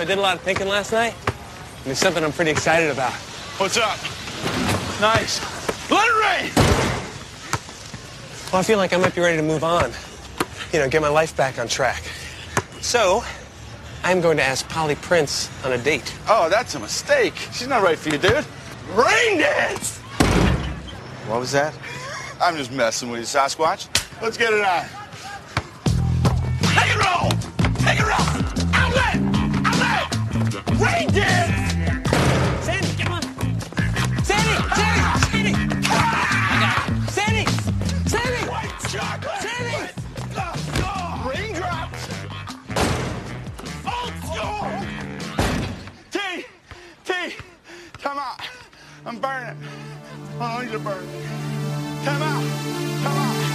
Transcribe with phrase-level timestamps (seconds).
[0.00, 1.14] I did a lot of thinking last night.
[1.26, 3.12] And there's something I'm pretty excited about.
[3.58, 3.98] What's up?
[4.98, 5.40] Nice.
[5.90, 6.52] Let it rain!
[8.50, 9.92] Well, I feel like I might be ready to move on.
[10.72, 12.02] You know, get my life back on track.
[12.80, 13.22] So,
[14.02, 16.14] I'm going to ask Polly Prince on a date.
[16.28, 17.34] Oh, that's a mistake.
[17.52, 18.46] She's not right for you, dude.
[18.94, 19.98] Rain dance!
[21.28, 21.74] What was that?
[22.40, 23.86] I'm just messing with you, Sasquatch.
[24.22, 24.99] Let's get it on.
[49.30, 49.54] I
[50.40, 52.04] oh, you to burn it.
[52.04, 52.42] Come out.
[53.04, 53.49] Come out.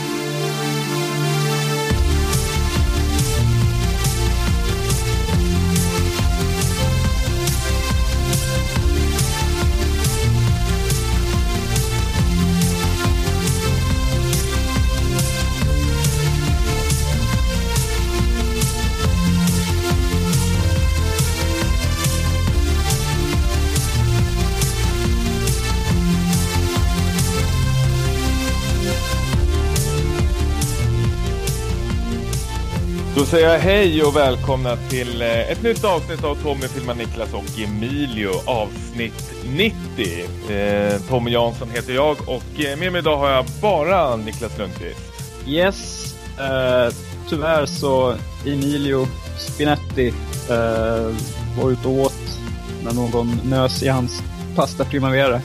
[33.26, 37.34] Då säger jag hej och välkomna till eh, ett nytt avsnitt av Tommy filmar Niklas
[37.34, 39.74] och Emilio, avsnitt 90.
[40.50, 45.00] Eh, Tommy Jansson heter jag och eh, med mig idag har jag bara Niklas Lundqvist.
[45.48, 46.94] Yes, eh,
[47.30, 50.08] tyvärr så Emilio Spinetti
[50.50, 51.16] eh,
[51.60, 52.40] var ute och åt
[52.84, 54.24] när någon nös i hans
[54.56, 55.42] pasta primavera.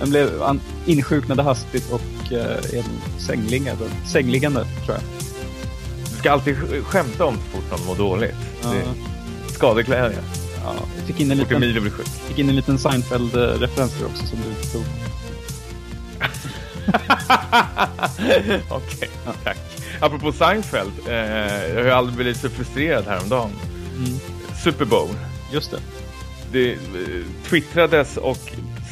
[0.00, 2.84] Den blev, han insjuknade hastigt och eh, är
[3.18, 5.21] sängliggande, sängliggande tror jag.
[6.22, 8.34] Ska alltid sk- skämta om så fort någon mår dåligt.
[8.62, 8.68] Ja.
[8.70, 8.84] Det
[9.54, 10.18] skadeglädje.
[10.64, 12.06] Ja, jag fick in en liten, Emilio blir sjuk.
[12.06, 14.84] fick in en liten Seinfeld-referens också som du tog.
[18.70, 19.10] Okej,
[19.44, 19.56] tack.
[20.00, 21.14] Apropå Seinfeld, eh,
[21.68, 23.50] jag har ju aldrig blivit så frustrerad häromdagen.
[23.96, 24.18] Mm.
[24.64, 25.08] Super Bowl.
[25.52, 25.78] Just det.
[26.52, 26.78] det eh,
[27.48, 28.38] twittrades och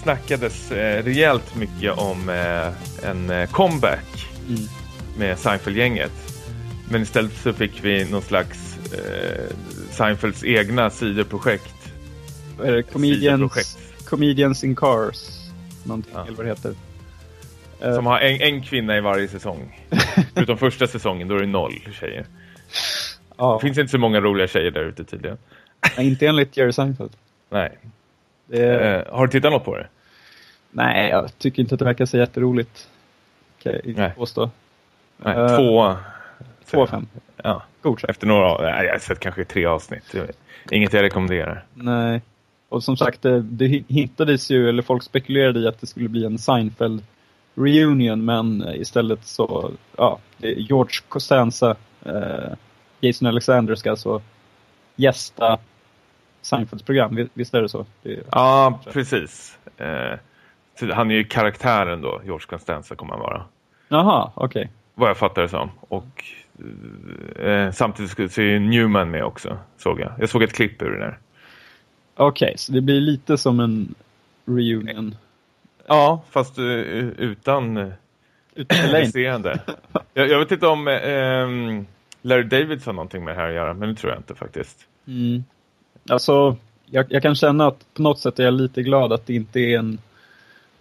[0.03, 4.61] snackades eh, rejält mycket om eh, en comeback Mm.
[5.19, 6.13] med Seinfeld-gänget.
[6.91, 9.57] Men istället så fick vi någon slags eh,
[9.91, 11.75] Seinfelds egna sidoprojekt.
[12.63, 12.83] Det?
[12.83, 14.05] Comedians, Sidoprojekt.
[14.09, 15.29] Comedians in Cars.
[15.85, 16.23] Någonting, Ja.
[16.27, 16.75] eller vad det heter.
[17.81, 19.81] Eh, Som har en, en kvinna i varje säsong.
[20.35, 22.27] Förutom första säsongen, då är det noll tjejer.
[23.37, 25.39] ja, Det finns inte så många roliga tjejer där ute tydligen.
[25.99, 27.13] inte enligt Jerry Seinfeld.
[27.51, 27.79] Nej.
[28.47, 29.87] Det Eh, har du tittat något på det?
[30.71, 32.89] Nej, jag tycker inte att det verkar så jätteroligt.
[33.63, 34.13] Kan jag inte Nej.
[34.17, 34.51] påstå.
[35.17, 35.57] Nej, Eh,
[36.71, 36.83] två.
[36.83, 37.07] Av fem.
[37.45, 38.11] Ja, Godkänt.
[38.11, 40.15] efter några, jag har sett kanske tre avsnitt.
[40.71, 41.65] Inget jag rekommenderar.
[41.75, 42.23] Nej.
[42.69, 46.25] Och som sagt, det, det hittades ju, eller folk spekulerade i att det skulle bli
[46.25, 47.03] en Seinfeld
[47.55, 52.53] reunion, men istället så, ja, George Costanza, eh,
[53.01, 54.23] Jason Alexander ska alltså
[54.97, 55.59] gästa
[56.43, 57.87] Seinfelds program, Vi- visst är det så?
[58.03, 59.59] Det, Ja, precis.
[59.77, 60.19] Eh,
[60.93, 63.43] han är ju karaktären då, George Constanza kommer han vara.
[63.89, 64.71] Jaha, okej.
[64.95, 65.71] Vad jag fattar det som.
[65.81, 66.25] Och
[67.37, 70.13] eh, samtidigt så är Newman med också, såg jag.
[70.19, 71.19] Jag såg ett klipp ur det där.
[72.15, 73.95] Okej, så det blir lite som en
[74.45, 75.15] reunion.
[75.87, 77.89] Ja, fast eh, utan eh,
[78.69, 79.61] resterande.
[80.15, 81.85] jag, jag vet inte om eh,
[82.23, 84.87] Larry David har någonting med det här att göra, men det tror jag inte faktiskt.
[85.07, 85.45] Mm.
[86.09, 86.57] Alltså,
[86.87, 89.61] jag, jag kan känna att på något sätt är jag lite glad att det inte
[89.61, 89.99] är en,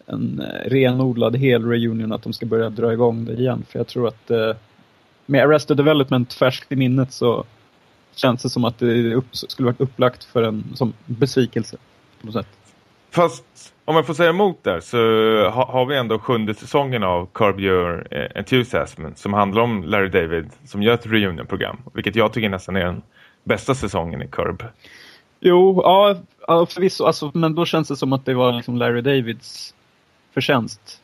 [0.06, 3.66] en eh, renodlad hel reunion, att de ska börja dra igång det igen.
[3.70, 4.56] För jag tror att eh,
[5.30, 7.46] med Arrested Development färskt i minnet så
[8.16, 11.78] känns det som att det upp, skulle varit upplagt för en som besvikelse.
[12.22, 12.48] På något sätt.
[13.12, 14.98] Fast om jag får säga emot där så
[15.50, 20.10] ha, har vi ändå sjunde säsongen av Curb Your eh, Enthusiasm som handlar om Larry
[20.10, 21.78] David som gör ett reunion-program.
[21.94, 23.02] Vilket jag tycker nästan är den
[23.44, 24.64] bästa säsongen i Curb.
[25.40, 26.16] Jo, ja,
[26.48, 27.06] ja förvisso.
[27.06, 29.74] Alltså, men då känns det som att det var liksom Larry Davids
[30.34, 31.02] förtjänst.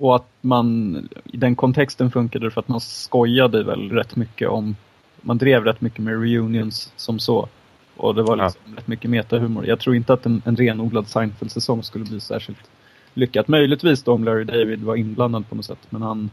[0.00, 4.76] Och att man, i den kontexten funkade för att man skojade väl rätt mycket om,
[5.20, 7.48] man drev rätt mycket med reunions som så.
[7.96, 9.66] Och det var liksom rätt mycket metahumor.
[9.66, 12.70] Jag tror inte att en, en renodlad Seinfeld-säsong skulle bli särskilt
[13.14, 13.48] lyckat.
[13.48, 15.86] Möjligtvis då om Larry David var inblandad på något sätt.
[15.90, 16.30] Men han,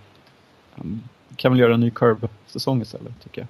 [0.75, 1.04] han
[1.36, 3.48] kan väl göra en ny Curve-säsong istället, tycker jag.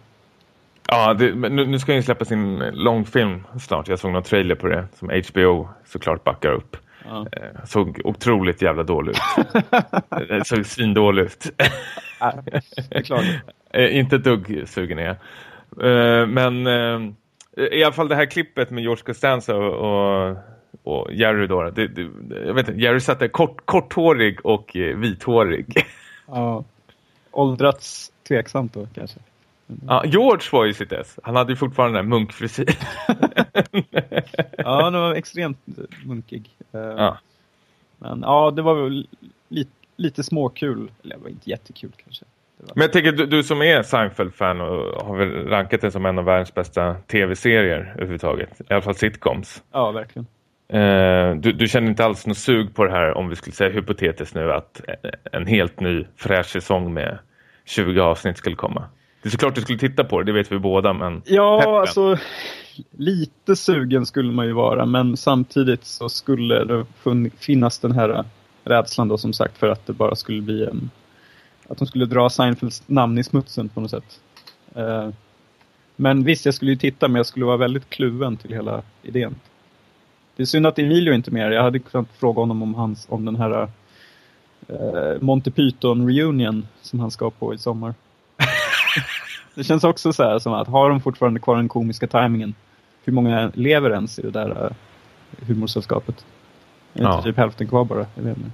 [0.87, 3.87] Ja, det, men nu, nu ska ju släppa sin långfilm snart.
[3.87, 6.77] Jag såg någon trailer på det som HBO såklart backar upp.
[7.07, 7.25] Ja.
[7.31, 9.17] Eh, såg otroligt jävla dålig ut.
[10.29, 11.51] Eh, såg svindålig ut.
[13.73, 16.29] Eh, inte ett dugg sugen är jag.
[16.29, 16.67] Men
[17.71, 20.37] I alla fall det här klippet med George Costanza och,
[20.83, 21.69] och, Jerry då.
[21.69, 22.09] Det, det,
[22.45, 25.85] jag vet inte, Jerry satt där kort, korthårig och vithårig.
[26.27, 26.63] Ja.
[27.31, 29.19] Åldrats tveksamt då kanske.
[29.87, 31.19] Ja, George var ju sitt S.
[31.23, 32.77] Han hade ju fortfarande den munkfrisyr.
[34.57, 35.57] Ja, han var extremt
[36.05, 36.49] munkig.
[36.71, 37.17] Eh, ja.
[37.97, 39.07] Men ja, det var väl
[39.49, 40.91] lite, lite småkul.
[41.03, 42.25] Eller det var inte jättekul kanske.
[42.57, 46.19] Men jag tänker, du, du som är Seinfeld-fan och har väl rankat den som en
[46.19, 48.61] av världens bästa tv-serier överhuvudtaget.
[48.69, 49.63] I alla fall sitcoms.
[49.71, 50.27] Ja, verkligen.
[50.69, 53.69] Eh, du, du känner inte alls något sug på det här om vi skulle säga
[53.69, 54.81] hypotetiskt nu att
[55.31, 57.19] en helt ny fräsch säsong med
[57.65, 58.89] 20 avsnitt skulle komma.
[59.21, 61.73] Det är såklart du skulle titta på det, det vet vi båda, men Ja, peppen.
[61.75, 62.17] alltså
[62.91, 66.85] lite sugen skulle man ju vara, men samtidigt så skulle det
[67.39, 68.25] finnas den här
[68.63, 70.89] rädslan då som sagt för att det bara skulle bli en...
[71.69, 74.19] Att de skulle dra Seinfelds namn i smutsen på något sätt.
[74.75, 75.09] Eh,
[75.95, 79.35] men visst, jag skulle ju titta, men jag skulle vara väldigt kluven till hela idén.
[80.35, 81.53] Det är synd att Emilio inte är med.
[81.53, 83.61] Jag hade kunnat fråga honom om, hans, om den här
[84.69, 87.93] uh, Monty Python reunion som han ska på i sommar.
[89.57, 92.53] Det känns också så här som att har de fortfarande kvar den komiska tajmingen?
[93.03, 94.71] Hur många lever ens i det där uh,
[95.47, 96.25] humorsällskapet?
[96.93, 97.15] Är Ja.
[97.17, 98.05] inte typ hälften kvar bara?
[98.15, 98.51] Jag vet inte.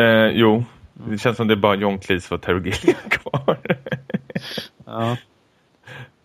[0.00, 3.56] Eh, jo, det känns som det är bara John Cleese och Terry Gilliam kvar.
[4.86, 5.16] Ja.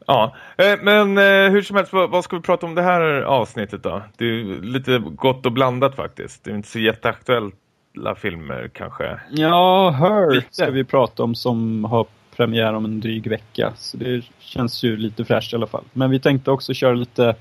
[0.08, 3.02] ja, eh, men eh, hur som helst, vad, vad ska vi prata om det här
[3.22, 4.02] avsnittet då?
[4.18, 6.44] Det är lite gott och blandat faktiskt.
[6.44, 9.20] Det är inte så jätteaktuella filmer kanske.
[9.30, 13.74] Ja, Her ska vi prata om som har premiär om en dryg vecka.
[13.76, 15.84] Så det känns ju lite fräscht i alla fall.
[15.94, 17.36] Men vi tänkte också köra lite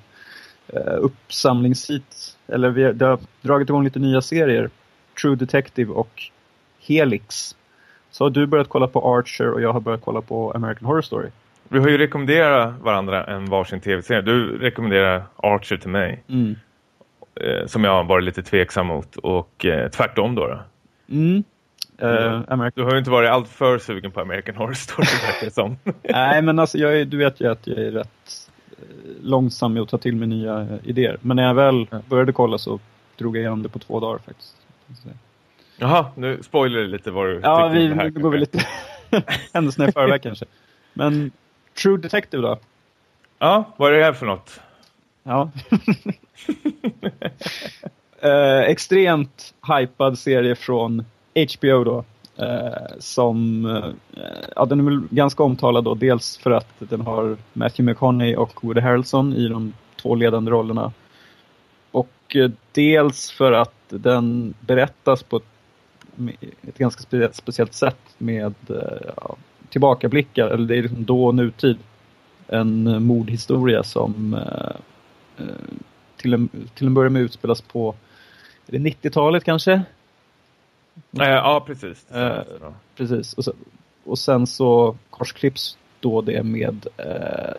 [0.68, 2.36] eh, uppsamlingshit.
[2.46, 4.70] Eller vi har, det har dragit igång lite nya serier.
[5.22, 6.22] True Detective och
[6.86, 7.56] Helix.
[8.10, 11.02] Så har du börjat kolla på Archer och jag har börjat kolla på American Horror
[11.02, 11.28] Story.
[11.68, 14.22] Vi har ju rekommenderat varandra en varsin tv-serie.
[14.22, 16.24] Du rekommenderar Archer till mig.
[16.28, 16.56] Mm.
[17.40, 19.16] Eh, som jag har varit lite tveksam mot.
[19.16, 20.46] Och eh, tvärtom då.
[20.46, 20.60] då.
[21.14, 21.44] Mm.
[22.02, 22.72] Eh, American...
[22.75, 25.76] Du har ju inte varit allt för sugen på American Horror Story verkar det som.
[26.02, 28.84] Nej, men alltså jag är, du vet ju att jag är rätt eh,
[29.22, 31.16] långsam med att ta till mig nya eh, idéer.
[31.20, 32.81] Men när jag väl började kolla så
[33.19, 34.56] drog jag igenom det på två dagar faktiskt.
[35.76, 38.05] Jaha, nu spoiler lite vad du Ja, vi, det här.
[38.05, 38.66] nu går vi lite
[39.52, 40.44] händelserna i förväg kanske.
[40.93, 41.31] Men
[41.82, 42.58] True Detective då?
[43.38, 44.60] Ja, vad är det här för något?
[45.22, 45.50] Ja.
[48.20, 52.05] eh, extremt hypad serie från HBO då.
[52.37, 54.23] Eh, som, eh,
[54.56, 55.94] ja den är väl ganska omtalad då.
[55.94, 60.93] Dels för att den har Matthew McConaughey och Woody Harrelson i de två ledande rollerna.
[61.90, 65.44] Och eh, dels för att den berättas på ett,
[66.62, 69.37] ett ganska spe, speciellt sätt med eh, ja,
[69.69, 71.79] tillbakablickar, eller det är liksom då och nutid.
[72.49, 75.55] En eh, mordhistoria som eh, eh,
[76.17, 77.94] till en, till en början med utspelas på
[78.67, 79.82] 90-talet kanske?
[81.20, 82.10] Eh, ja, precis.
[82.10, 82.42] Eh,
[82.96, 83.32] Precis.
[83.32, 83.54] Och sen,
[84.04, 87.54] och sen så korsklipps då det med eh,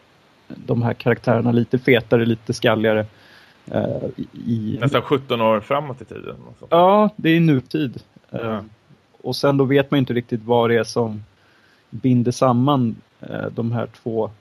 [0.47, 3.06] de här karaktärerna lite fetare, lite skalligare.
[3.65, 4.03] Eh,
[4.47, 6.35] i, Nästan 17 år framåt i tiden.
[6.69, 8.01] Ja, det är nutid.
[8.30, 8.63] Ja.
[9.21, 11.24] Och sen då vet man inte riktigt vad det är som
[11.89, 14.31] binder samman eh, de här två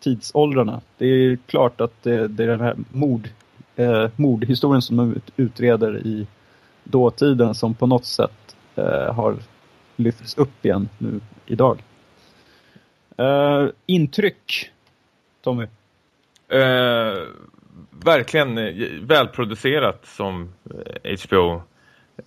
[0.00, 0.80] tidsåldrarna.
[0.98, 3.28] Det är klart att det, det är den här mord,
[4.16, 6.26] mordhistorien som de ut- utreder i
[6.84, 9.36] dåtiden som på något sätt eh, har
[9.96, 11.82] lyfts upp igen nu idag.
[13.16, 14.70] Eh, intryck,
[15.42, 15.66] Tommy?
[16.48, 17.14] Eh,
[18.04, 20.52] verkligen eh, välproducerat som
[21.04, 21.62] eh, HBO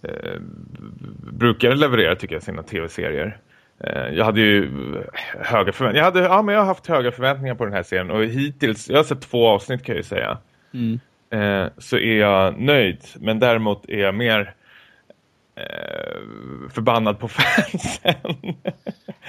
[0.01, 0.39] eh,
[1.31, 3.37] brukar leverera tycker jag sina tv-serier.
[3.79, 4.71] Eh, jag hade ju
[5.39, 6.05] höga förväntningar.
[6.05, 8.89] Jag, hade, ja, men jag har haft höga förväntningar på den här serien och hittills,
[8.89, 10.37] jag har sett två avsnitt kan jag ju säga.
[11.33, 12.97] Eh, så är jag nöjd.
[13.19, 14.53] Men däremot är jag mer
[15.55, 18.15] eh, förbannad på fansen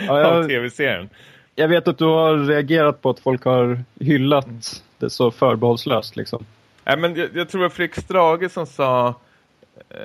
[0.07, 1.09] Ja, jag- av tv-serien.
[1.57, 6.45] Jag vet att du har reagerat på att folk har hyllat det så förbehållslöst liksom.
[6.85, 9.15] Nej, men jag, jag tror det var Fredrik Strage som sa
[9.91, 10.01] eh,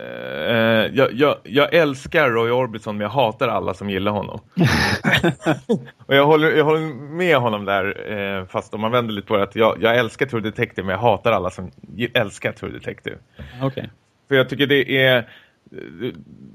[0.94, 4.40] jag, jag, jag älskar Roy Orbison men jag hatar alla som gillar honom.
[6.06, 6.80] och jag håller, jag håller
[7.16, 10.26] med honom där eh, fast om man vänder lite på det att jag, jag älskar
[10.26, 11.72] True Detective men jag hatar alla som
[12.14, 13.18] älskar True Detective.
[13.62, 13.90] Okej.
[14.28, 15.30] För jag tycker det är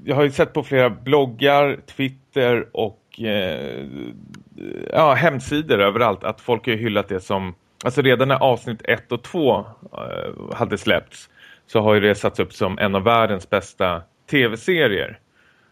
[0.03, 3.85] jag har ju sett på flera bloggar, Twitter och eh,
[4.93, 9.23] ja, hemsidor överallt att folk har hyllat det som alltså redan när avsnitt 1 och
[9.23, 9.65] 2 eh,
[10.55, 11.29] hade släppts
[11.67, 15.19] så har ju det satts upp som en av världens bästa tv-serier.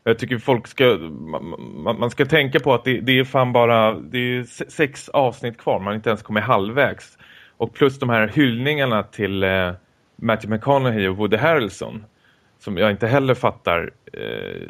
[0.04, 3.94] Jag tycker folk ska man, man- ska tänka på att det, det är fan bara
[3.94, 7.18] det är sex avsnitt kvar, man har inte ens kommit halvvägs.
[7.58, 9.72] Och plus de här hyllningarna till eh,
[10.16, 12.06] Matthew McConaughey och Woody Harrelson
[12.60, 13.92] som jag inte heller fattar.
[14.14, 14.68] Eh,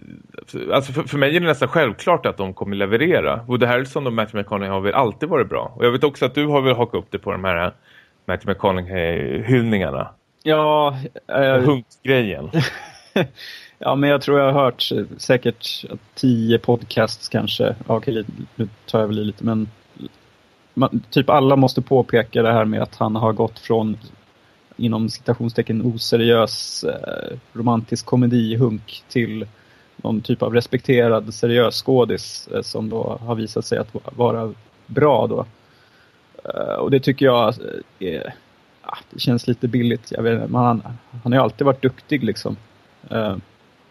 [0.73, 3.43] alltså för, för mig är det nästan självklart att de kommer leverera.
[3.47, 5.73] Woody Harrelson och Matthew McConaughey har väl alltid varit bra.
[5.75, 7.71] Och jag vet också att du har väl hakat upp det på de här eh,
[8.25, 10.07] Matthew McConaughey-hyllningarna.
[10.43, 10.97] Ja,
[11.27, 12.49] eh, Hunkgrejen.
[13.79, 15.85] ja, men jag tror jag har hört säkert
[16.15, 17.63] tio podcasts kanske.
[17.63, 19.69] Ja, okej, nu tar jag väl i lite, men
[20.73, 23.97] man, typ alla måste påpeka det här med att han har gått från
[24.77, 29.47] inom citationstecken oseriös eh, romantisk komedihunk till
[29.95, 34.53] någon typ av respekterad seriös skådis eh, som då har visat sig att vara
[34.87, 35.45] bra då.
[36.43, 38.33] Eh, och det tycker jag eh, är,
[38.83, 40.11] ah, det känns lite billigt.
[40.11, 40.83] Jag vet, men han,
[41.23, 42.57] han har ju alltid varit duktig liksom.
[43.09, 43.35] Eh,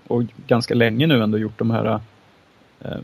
[0.06, 2.00] och ganska länge nu ändå gjort de här
[2.80, 2.98] eh,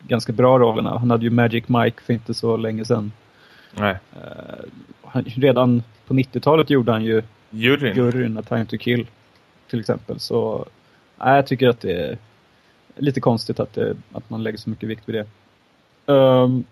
[0.00, 0.98] ganska bra rollerna.
[0.98, 3.12] Han hade ju Magic Mike för inte så länge sedan.
[3.74, 3.96] Nej.
[5.02, 7.96] Han, redan på 90-talet gjorde han ju Juryn.
[7.96, 9.06] Juryn, A Time to Kill
[9.70, 10.20] till exempel.
[10.20, 10.66] Så
[11.18, 12.18] nej, jag tycker att det är
[12.96, 15.26] lite konstigt att, det, att man lägger så mycket vikt vid det.
[16.12, 16.64] Um,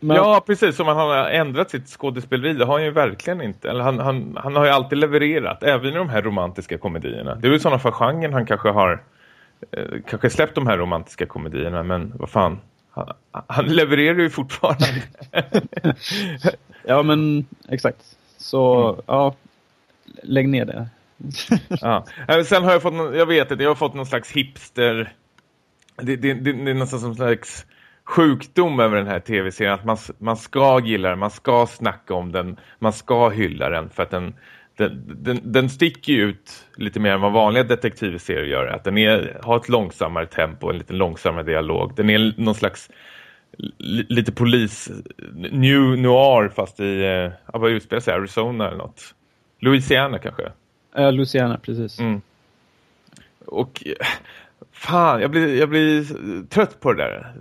[0.00, 0.16] men...
[0.16, 0.76] Ja, precis.
[0.76, 2.52] Som han har ändrat sitt skådespeleri.
[2.52, 3.70] Det har han ju verkligen inte.
[3.70, 5.62] Eller han, han, han har ju alltid levererat.
[5.62, 7.34] Även i de här romantiska komedierna.
[7.34, 9.02] Det är ju sådana för genren han kanske har
[9.70, 11.82] eh, kanske släppt de här romantiska komedierna.
[11.82, 12.58] Men vad fan.
[12.90, 13.12] Han,
[13.46, 14.86] han levererar ju fortfarande.
[16.84, 18.16] ja, men exakt.
[18.38, 19.00] Så mm.
[19.06, 19.34] ja,
[20.22, 20.88] lägg ner det.
[21.80, 22.04] ja.
[22.44, 25.12] Sen har jag fått, jag vet inte, jag har fått någon slags hipster.
[25.96, 27.66] Det, det, det, det är nästan som slags
[28.08, 29.74] sjukdom över den här tv-serien.
[29.74, 33.90] Att man, man ska gilla den, man ska snacka om den, man ska hylla den.
[33.90, 34.34] För att den,
[34.76, 38.66] den, den, den sticker ut lite mer än vad vanliga detektivserier gör.
[38.66, 41.92] Att den är, har ett långsammare tempo, en lite långsammare dialog.
[41.96, 42.90] Den är någon slags
[44.08, 44.90] lite polis
[45.52, 49.14] new noir fast i uh, vad utspelar sig Arizona eller något.
[49.60, 50.52] Louisiana kanske.
[50.94, 52.00] Ja, uh, Louisiana precis.
[52.00, 52.20] Mm.
[53.46, 53.84] Och
[54.78, 56.04] fan, jag blir, jag blir
[56.48, 57.34] trött på det där.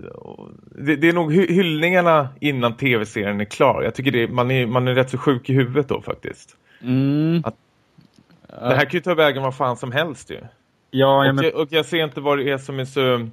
[0.86, 3.84] Det, det är nog hyllningarna innan tv-serien är klar.
[3.84, 6.58] Jag tycker det, man, är, man är rätt så sjuk i huvudet då faktiskt.
[6.82, 7.42] Mm.
[7.46, 7.56] Att,
[8.48, 10.40] det här kan ju ta vägen vad fan som helst ju.
[10.92, 11.46] Ja, och, men...
[11.46, 13.30] jag, och jag ser inte vad det är som är så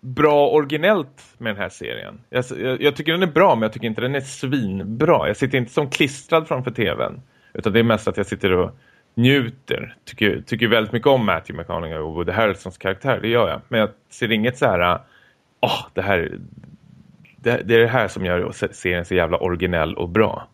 [0.00, 2.20] bra originellt med den här serien.
[2.30, 5.26] Jag, jag, jag, tycker den är bra men jag tycker inte den är svinbra.
[5.26, 7.22] Jag sitter inte som klistrad framför tvn.
[7.54, 8.70] Utan det är mest att jag sitter och
[9.14, 9.96] njuter.
[10.04, 13.18] Tycker, tycker väldigt mycket om Matthew McConaughey och Woody Harrelsons karaktär.
[13.22, 13.60] Det gör jag.
[13.68, 14.98] Men jag ser inget så här...
[15.60, 16.38] Åh, oh, det här...
[17.36, 20.48] Det, det, är det här som gör serien så jävla originell och bra.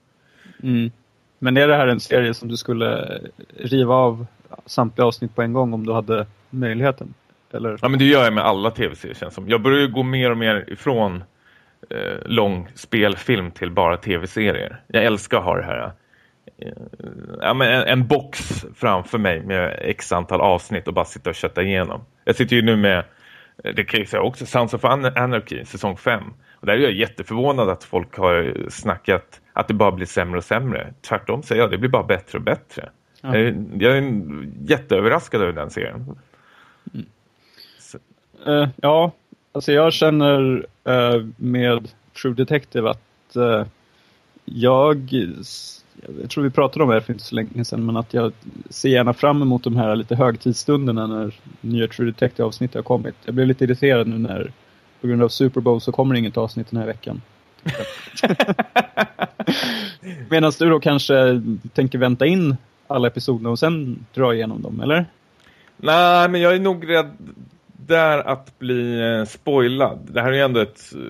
[0.63, 0.91] Mm.
[1.39, 3.21] Men är det här en serie som du skulle
[3.57, 4.27] riva av
[4.67, 7.15] samtliga avsnitt på en gång om du hade möjligheten?
[7.53, 7.79] Eller?
[7.83, 9.49] Ja, men det gör jag med alla tv-serier känns som.
[9.49, 11.25] Jag börjar ju gå mer och mer ifrån
[11.91, 14.81] eh, lång spelfilm till bara tv-serier.
[14.87, 15.93] Jag älskar att ha det här
[17.41, 21.37] ja, men en, en, box framför mig med x antal avsnitt och bara sitta och
[21.37, 22.01] kötta igenom.
[22.25, 22.99] Jag sitter ju nu med,
[23.65, 26.23] eh, det kan jag säga också, Sounds of Anarchy, säsong 5.
[26.55, 30.45] Och där är jag jätteförvånad att folk har snackat att det bara blir sämre och
[30.45, 30.95] sämre.
[31.01, 32.91] Tvärtom säger jag, det blir bara bättre och bättre.
[33.21, 33.37] Ja.
[33.37, 34.23] Jag, är, jag är
[34.69, 36.17] jätteöverraskad över den serien.
[36.95, 37.07] Mm.
[38.47, 39.13] Uh, ja,
[39.53, 41.89] alltså jag känner uh, med
[42.23, 43.65] True Detective att uh,
[44.45, 45.13] jag,
[46.21, 48.33] jag tror vi pratade om det för inte så länge sedan, men att jag
[48.71, 53.15] ser gärna fram emot de här lite högtidsstunderna när nya True Detective-avsnitt har kommit.
[53.25, 54.53] Jag blev lite irriterad nu när
[55.01, 57.23] på grund av Super Bowl så kommer det inget avsnitt den här veckan.
[60.31, 65.07] Medan du då kanske tänker vänta in alla episoder och sen dra igenom dem, eller?
[65.77, 67.11] Nej, men jag är nog rädd
[67.89, 69.99] där att bli eh, spoilad.
[70.11, 71.01] Det här är ju ändå ett eh,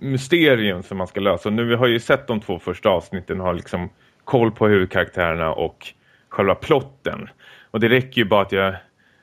[0.00, 1.50] mysterium som man ska lösa.
[1.50, 3.88] Nu vi har ju sett de två första avsnitten har liksom
[4.30, 5.86] koll på huvudkaraktärerna och
[6.28, 7.28] själva plotten.
[7.70, 8.74] Och det räcker ju bara att jag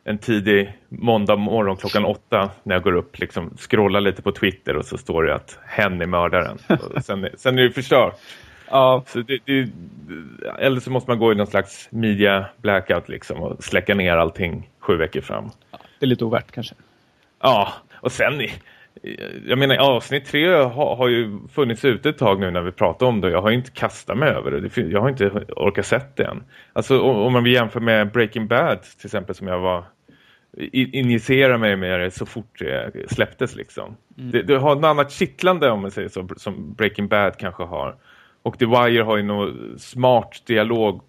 [0.03, 4.75] en tidig måndag morgon klockan åtta när jag går upp liksom scrollar lite på Twitter
[4.75, 6.57] och så står det att hen är mördaren.
[7.03, 8.19] sen, sen är det förstört.
[8.69, 9.03] Ja.
[9.07, 9.69] Så det, det,
[10.59, 14.69] eller så måste man gå i någon slags media blackout liksom och släcka ner allting
[14.79, 15.49] sju veckor fram.
[15.99, 16.75] Det är lite ovärt kanske.
[17.41, 18.41] Ja, och sen
[19.47, 23.05] jag menar avsnitt tre har, har, ju funnits ute ett tag nu när vi pratar
[23.05, 23.29] om det.
[23.29, 24.77] Jag har inte kastat mig över det.
[24.77, 26.43] Jag har inte orkat sett det än.
[26.73, 29.83] Alltså om man vill jämföra med Breaking Bad till exempel som jag var
[30.71, 33.97] injicera mig med det så fort det släpptes liksom.
[34.17, 34.31] Mm.
[34.31, 37.95] Det, det, har ett annat kittlande om man säger så som Breaking Bad kanske har.
[38.47, 41.01] Och The Wire har ju någon smart dialog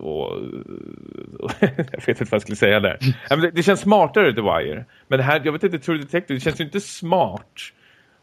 [0.00, 0.32] och,
[1.38, 2.98] och jag vet inte vad jag skulle säga där.
[3.28, 4.84] det, det, känns smartare The Wire.
[5.08, 7.52] Men det här, jag vet inte, True Detective, det känns ju inte smart.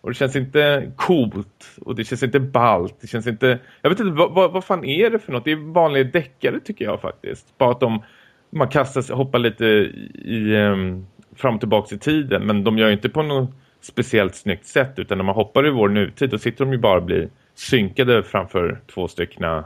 [0.01, 1.77] Och det känns inte coolt.
[1.81, 2.95] Och det känns inte ballt.
[3.01, 3.59] Det känns inte...
[3.81, 5.45] Jag vet inte, vad, vad, vad fan är det för något?
[5.45, 7.57] Det är vanliga deckare tycker jag faktiskt.
[7.57, 8.03] Bara att de...
[8.49, 10.55] Man kastar sig, hoppar lite i...
[10.55, 12.45] Um, fram och tillbaka i tiden.
[12.45, 13.49] Men de gör ju inte på något
[13.81, 14.99] speciellt snyggt sätt.
[14.99, 18.23] Utan när man hoppar i vår nutid då sitter de ju bara och blir synkade
[18.23, 19.63] framför två stycken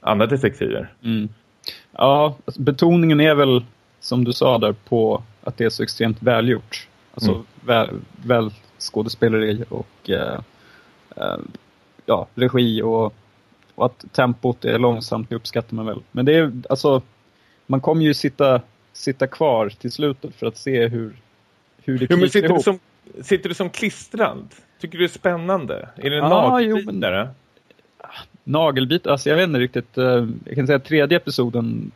[0.00, 0.92] andra detektiver.
[1.04, 1.28] Mm.
[1.92, 3.64] Ja, alltså, betoningen är väl
[4.00, 6.88] som du sa där på att det är så extremt välgjort.
[7.14, 7.44] Alltså mm.
[7.60, 10.40] väl, väl skådespeleri och eh,
[11.16, 11.38] eh,
[12.06, 13.14] ja, regi och,
[13.74, 16.02] och, att tempot är långsamt det uppskattar man väl.
[16.12, 17.02] Men det är alltså,
[17.66, 21.16] man kommer ju sitta, sitta kvar till slutet för att se hur,
[21.84, 22.58] hur det jo, sitter ihop.
[22.58, 22.78] Du som,
[23.22, 24.54] sitter du som klistrad?
[24.80, 25.88] Tycker du det är spännande?
[25.96, 27.28] Är det ah, nagelbitare?
[28.44, 29.98] Nagelbit, alltså jag vet inte riktigt.
[29.98, 31.90] Eh, jag kan säga att tredje episoden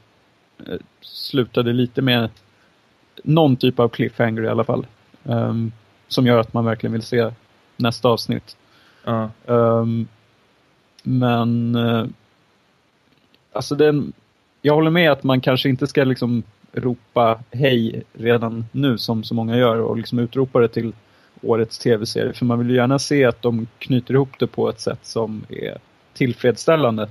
[0.67, 2.31] eh, slutade lite med
[3.23, 4.87] någon typ av cliffhanger i alla fall.
[5.25, 5.73] Um,
[6.09, 7.31] som gör att man verkligen vill se
[7.77, 8.57] nästa avsnitt.
[9.09, 9.27] Uh.
[9.47, 10.09] Um,
[11.03, 12.07] men uh,
[13.53, 14.13] alltså den,
[14.63, 19.35] jag håller med att man kanske inte ska liksom ropa hej redan nu som så
[19.35, 20.93] många gör och liksom utropa det till
[21.43, 22.33] årets tv-serie.
[22.33, 25.45] För man vill ju gärna se att de knyter ihop det på ett sätt som
[25.49, 25.79] är
[26.15, 27.09] tillfredsställande.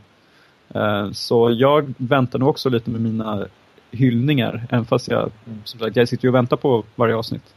[0.76, 3.48] Eh, så jag väntar nog också lite med mina
[3.92, 4.68] hyllningar.
[4.70, 5.32] Även fast jag,
[5.64, 7.56] som sagt, jag sitter ju och väntar på varje avsnitt.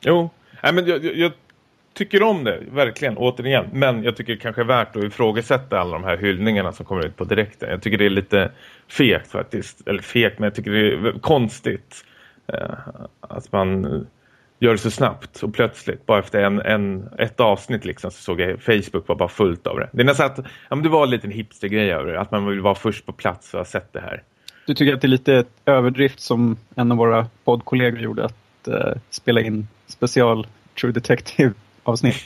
[0.00, 0.30] Jo,
[0.62, 1.32] Nej, men jag, jag,
[1.92, 3.66] tycker om det, verkligen, återigen.
[3.72, 7.06] Men jag tycker det kanske är värt att ifrågasätta alla de här hyllningarna som kommer
[7.06, 7.70] ut på direkten.
[7.70, 8.50] Jag tycker det är lite
[8.88, 9.88] fegt faktiskt.
[9.88, 12.04] Eller fegt, men jag tycker det är konstigt.
[12.46, 12.70] Eh,
[13.20, 14.06] att man
[14.58, 16.06] gör det så snabbt och plötsligt.
[16.06, 19.78] Bara efter en, en, ett avsnitt liksom så såg jag Facebook var bara fullt av
[19.78, 19.88] det.
[19.92, 20.38] Det är nästan att
[20.70, 22.20] ja, det var en liten hipstergrej över det.
[22.20, 24.22] Att man vill vara först på plats och ha sett det här.
[24.66, 28.92] Du tycker att det är lite överdrift som en av våra poddkollegor gjorde att uh,
[29.10, 30.46] spela in special
[30.80, 32.24] True Detective-avsnitt.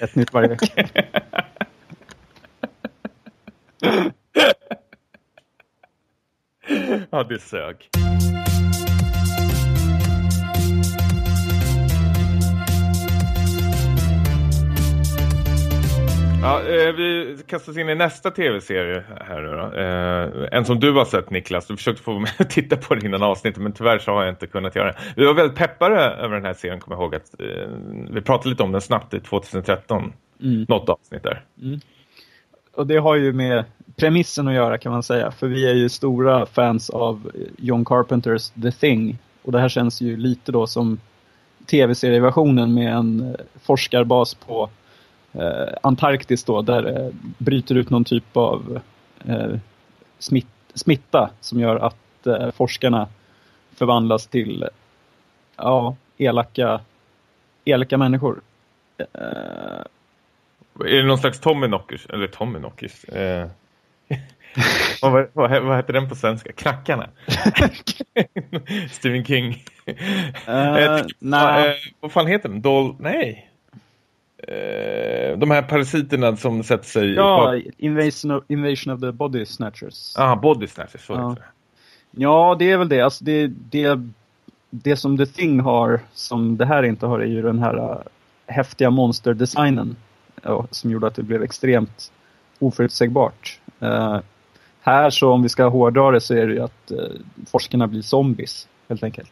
[0.00, 0.88] Ett nytt varje vecka.
[7.10, 7.90] ja, det sög.
[16.44, 19.80] Ja, eh, vi kastar oss in i nästa tv-serie här nu då.
[19.80, 21.66] Eh, en som du har sett Niklas.
[21.66, 24.32] Du försökte få mig att titta på den innan avsnittet men tyvärr så har jag
[24.32, 24.98] inte kunnat göra det.
[25.16, 27.68] Vi var väldigt peppade över den här serien kommer jag ihåg att eh,
[28.10, 30.12] vi pratade lite om den snabbt i 2013.
[30.42, 30.66] Mm.
[30.68, 31.44] Något avsnitt där.
[31.62, 31.80] Mm.
[32.74, 33.64] Och det har ju med
[33.96, 35.30] premissen att göra kan man säga.
[35.30, 39.18] För vi är ju stora fans av John Carpenters The Thing.
[39.42, 41.00] Och det här känns ju lite då som
[41.66, 44.70] tv-serieversionen med en forskarbas på
[45.80, 48.80] Antarktis då, där det eh, bryter ut någon typ av
[49.28, 49.58] eh,
[50.18, 53.08] smitt, smitta som gör att eh, forskarna
[53.74, 54.68] förvandlas till
[55.56, 56.80] ja, elaka,
[57.64, 58.40] elaka människor.
[58.98, 59.84] Eh,
[60.80, 62.06] är det någon slags Tommy Knockers?
[62.06, 63.04] Eller Tommy Knockers?
[63.04, 63.48] Eh.
[65.02, 66.52] vad, vad, vad, heter den på svenska?
[66.52, 67.08] Knackarna?
[68.90, 69.64] Stephen King.
[70.48, 71.68] Uh, nej.
[71.68, 72.62] Uh, vad fan heter den?
[72.62, 72.96] Dol...
[72.98, 73.50] Nej.
[74.48, 77.14] Eh, de här parasiterna som sätter sig...
[77.14, 80.14] Ja, invasion of, invasion of the Body Snatchers.
[80.16, 81.36] Ja, ah, Body Snatchers, så ja.
[82.10, 83.00] ja, det är väl det.
[83.00, 84.00] Alltså det, det.
[84.70, 87.98] Det som The Thing har, som det här inte har, är ju den här uh,
[88.46, 89.96] häftiga monsterdesignen.
[90.46, 92.12] Uh, som gjorde att det blev extremt
[92.58, 93.60] oförutsägbart.
[93.82, 94.18] Uh,
[94.80, 96.98] här så om vi ska hårdra det så är det ju att uh,
[97.46, 99.30] forskarna blir zombies, helt enkelt.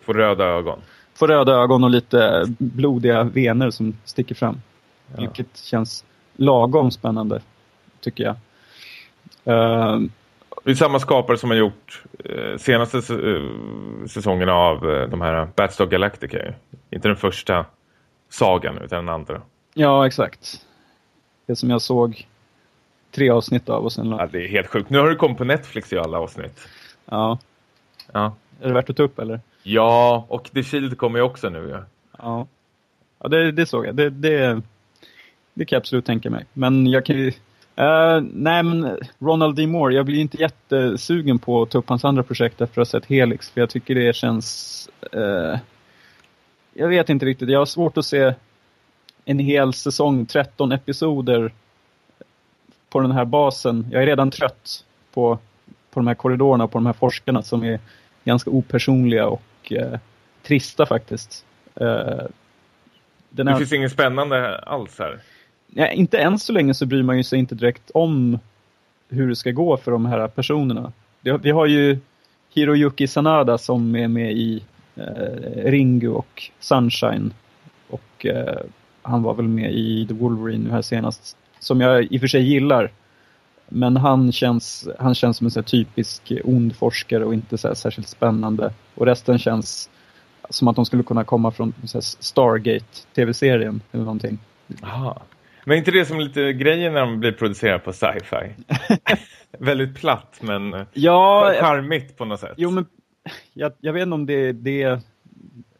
[0.00, 0.78] Får röda ögon
[1.18, 4.60] får röda ögon och lite blodiga vener som sticker fram.
[5.14, 5.20] Ja.
[5.20, 6.04] Vilket känns
[6.36, 7.40] lagom spännande,
[8.00, 8.36] tycker jag.
[9.54, 10.08] Uh,
[10.64, 15.48] det är samma skapare som har gjort eh, senaste eh, säsongen av eh, de här
[15.56, 16.38] Battlestar Galactica.
[16.90, 17.66] Inte den första
[18.28, 19.42] sagan utan den andra.
[19.74, 20.66] Ja, exakt.
[21.46, 22.26] Det som jag såg
[23.10, 24.10] tre avsnitt av och sen...
[24.10, 24.90] Ja, det är helt sjukt.
[24.90, 26.68] Nu har du kommit på Netflix i alla avsnitt.
[27.04, 27.38] Ja.
[28.12, 28.34] Ja.
[28.60, 29.40] Är det värt att ta upp eller?
[29.68, 31.68] Ja, och The Shield kommer ju också nu.
[31.70, 31.84] Ja,
[32.18, 32.46] ja.
[33.18, 33.94] ja det, det såg jag.
[33.94, 34.62] Det, det,
[35.54, 36.44] det kan jag absolut tänka mig.
[36.52, 37.26] Men jag kan ju...
[37.26, 39.66] Uh, nej men Ronald D.
[39.66, 43.00] Moore, jag blir inte jättesugen på att ta upp hans andra projekt efter att ha
[43.00, 43.50] sett Helix.
[43.50, 44.88] För jag tycker det känns...
[45.16, 45.56] Uh,
[46.74, 47.48] jag vet inte riktigt.
[47.48, 48.34] Jag har svårt att se
[49.24, 51.52] en hel säsong, 13 episoder
[52.90, 53.86] på den här basen.
[53.90, 55.38] Jag är redan trött på,
[55.90, 57.80] på de här korridorerna, på de här forskarna som är
[58.24, 59.98] ganska opersonliga och eh,
[60.42, 61.44] trista faktiskt.
[61.74, 62.20] Eh,
[63.30, 65.18] den det finns inget spännande alls här.
[65.66, 68.38] Ja, inte än så länge så bryr man ju sig inte direkt om
[69.08, 70.92] hur det ska gå för de här personerna.
[71.20, 71.98] Vi har ju
[72.54, 74.62] Hiroyuki Sanada som är med i
[74.96, 77.34] eh, Ringu och Sunshine.
[77.88, 78.58] Och eh,
[79.02, 81.36] han var väl med i The Wolverine nu här senast.
[81.58, 82.90] Som jag i och för sig gillar.
[83.68, 88.08] Men han känns, han känns som en så typisk ond forskare och inte så särskilt
[88.08, 88.72] spännande.
[88.94, 89.90] Och resten känns
[90.50, 91.72] som att de skulle kunna komma från
[92.20, 94.38] Stargate-tv-serien eller någonting.
[94.82, 95.22] Aha.
[95.64, 98.54] Men inte det som lite grejen när de blir producerade på sci-fi?
[99.58, 102.54] Väldigt platt men Ja, charmigt på något sätt.
[102.56, 102.86] jo men
[103.52, 104.82] jag, jag vet inte om det det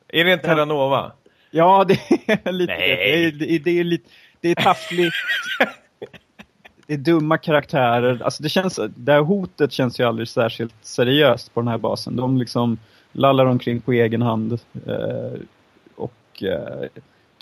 [0.09, 1.13] Är det en Terranova?
[1.51, 1.95] Ja, det
[2.27, 2.89] är lite Nej.
[2.89, 3.25] det.
[3.25, 5.15] Är, det, är, det är lite det är taffligt.
[6.89, 8.23] det är dumma karaktärer.
[8.25, 12.17] Alltså det känns det här hotet känns ju aldrig särskilt seriöst på den här basen.
[12.17, 12.79] De liksom
[13.13, 14.53] lallar omkring på egen hand
[14.87, 15.41] eh,
[15.97, 16.89] och eh,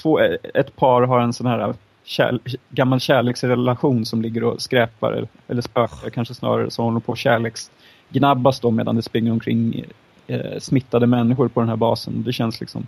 [0.03, 2.39] två, eh, ett par har en sån här kär,
[2.71, 8.61] gammal kärleksrelation som ligger och skräpar eller, spökar kanske snarare som håller på att kärleksgnabbas
[8.61, 9.85] då medan det springer omkring
[10.27, 12.23] eh, smittade människor på den här basen.
[12.23, 12.87] Det känns liksom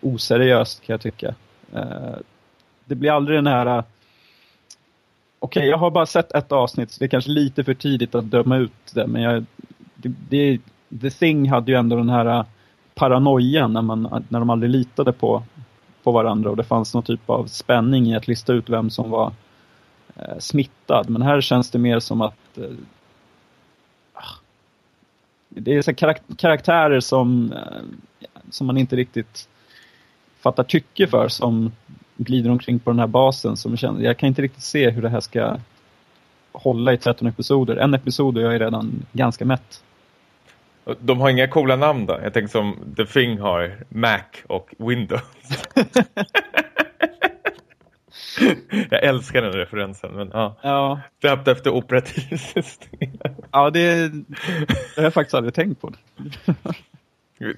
[0.00, 1.34] oseriöst kan jag tycka.
[1.72, 2.16] Eh,
[2.84, 3.84] det blir aldrig den här...
[5.38, 8.30] Okej, jag har bara sett ett avsnitt så det är kanske lite för tidigt att
[8.30, 9.06] döma ut det.
[9.06, 9.44] Men jag,
[9.94, 10.60] det, det,
[11.00, 12.44] The Thing hade ju ändå den här äh,
[12.94, 15.42] paranoian när, man, när de aldrig litade på,
[16.02, 19.10] på varandra och det fanns någon typ av spänning i att lista ut vem som
[19.10, 19.32] var
[20.16, 21.10] eh, smittad.
[21.10, 22.70] Men här känns det mer som att eh,
[25.48, 25.94] det är så
[26.36, 29.48] karaktärer som, eh, som man inte riktigt
[30.46, 31.72] fattar tycke för som
[32.16, 33.56] glider omkring på den här basen.
[33.56, 35.56] Som känner, jag kan inte riktigt se hur det här ska
[36.52, 37.76] hålla i 13 episoder.
[37.76, 39.82] En episod och jag är redan ganska mätt.
[41.00, 42.18] De har inga coola namn då?
[42.22, 45.22] Jag tänker som The Thing har Mac och Windows.
[48.90, 50.12] jag älskar den referensen.
[50.12, 53.18] Men ja, Ja, döpt efter operativsystem.
[53.50, 54.24] ja det, det
[54.96, 55.92] har jag faktiskt aldrig tänkt på.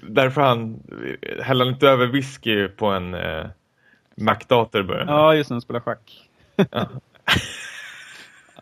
[0.01, 0.79] Därför han
[1.43, 3.45] häller inte över whisky på en eh,
[4.15, 5.07] Mac-dator början.
[5.07, 6.29] Ja, just när de spelar schack.
[6.71, 6.87] Ja.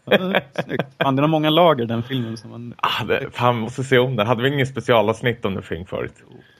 [0.09, 0.85] Ja, Snyggt.
[0.99, 2.37] Fan, den har många lager den filmen.
[2.37, 4.27] Som man, Ah, det, fan, måste se om den.
[4.27, 6.13] Hade vi ingen specialavsnitt om The Thing förut?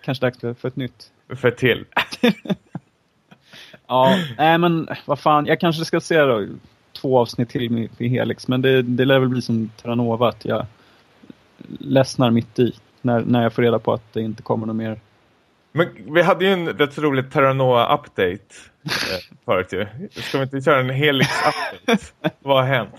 [0.03, 1.11] kanske dags för för ett nytt.
[1.35, 1.85] För ett till.
[3.87, 5.45] Ja, nej men vad fan.
[5.45, 6.45] Jag kanske ska se då,
[7.01, 8.47] två avsnitt till med, med Helix.
[8.47, 10.65] Men det, det lär väl bli som Terranova att jag
[11.79, 12.73] ledsnar mitt i.
[13.07, 14.99] När, när jag får reda på att det inte kommer något mer.
[15.71, 18.39] Men vi hade ju en rätt rolig Terranova-update
[18.83, 19.87] eh, förut ju.
[20.21, 22.11] Ska vi inte köra en Helix-update?
[22.39, 22.89] Vad har hänt?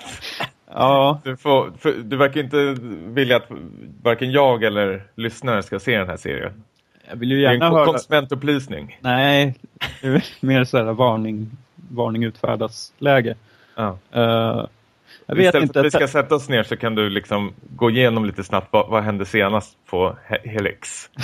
[0.71, 3.47] Ja, Du, får, för, du verkar inte vilja att
[4.03, 6.65] varken jag eller lyssnare ska se den här serien.
[7.11, 7.85] jag vill ju Det är gärna en höra.
[7.87, 8.99] konsumentupplysning.
[9.01, 9.55] Nej,
[10.03, 13.37] det är mer så här varning, varning utfärdas läge.
[13.75, 13.99] Ja.
[14.17, 14.67] Uh,
[15.29, 15.73] jag vet Istället inte.
[15.73, 18.69] för att vi ska sätta oss ner så kan du liksom gå igenom lite snabbt
[18.71, 21.11] vad, vad hände senast på He- Helix.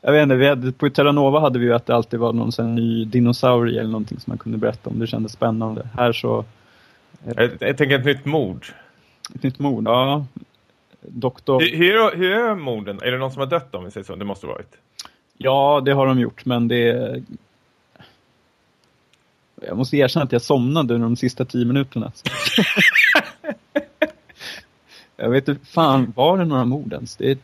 [0.00, 2.52] Jag vet inte, vi hade, på Terranova hade vi ju att det alltid var någon
[2.52, 4.98] sån ny dinosaurie eller någonting som man kunde berätta om.
[4.98, 5.88] Det kändes spännande.
[5.96, 6.44] Här så,
[7.36, 8.66] Jag, jag tänker ett nytt mord.
[9.34, 9.84] ett nytt mord.
[9.88, 10.26] Ja,
[11.00, 11.60] doktor.
[11.60, 13.00] Hur, hur, är- hur är morden?
[13.02, 14.16] Är det någon som har dött om vi säger så?
[14.16, 14.72] Det måste ha varit.
[15.38, 17.14] Ja, det har de gjort, men det...
[19.62, 22.12] Jag måste erkänna att jag somnade under de sista tio minuterna.
[25.16, 27.16] jag vet inte, fan, var det några mord ens?
[27.16, 27.38] Det är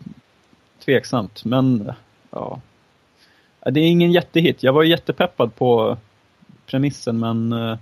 [0.85, 1.92] tveksamt, men
[2.31, 2.61] ja.
[3.64, 4.62] Det är ingen jättehit.
[4.62, 5.98] Jag var jättepeppad på
[6.66, 7.79] premissen, men uh,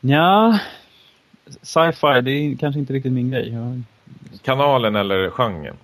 [0.00, 0.58] ja,
[1.62, 3.52] sci-fi, det är kanske inte riktigt min grej.
[3.52, 3.82] Jag,
[4.42, 5.76] Kanalen eller genren?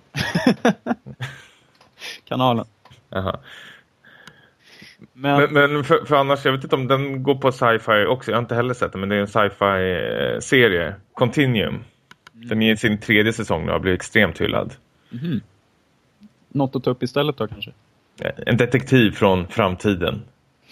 [2.25, 2.65] kanalen.
[3.09, 3.39] Jaha.
[5.23, 8.31] Men, Men, men för, för annars, jag vet inte om den går på sci-fi också.
[8.31, 9.91] Jag har inte heller sett den, men det är en sci-fi
[10.33, 10.95] eh, serie.
[11.13, 11.83] Continuum.
[12.31, 14.73] Den är i sin tredje säsong nu och har blivit extremt hyllad.
[16.49, 17.71] något att ta upp istället då kanske?
[18.21, 20.21] Eh, En detektiv från framtiden.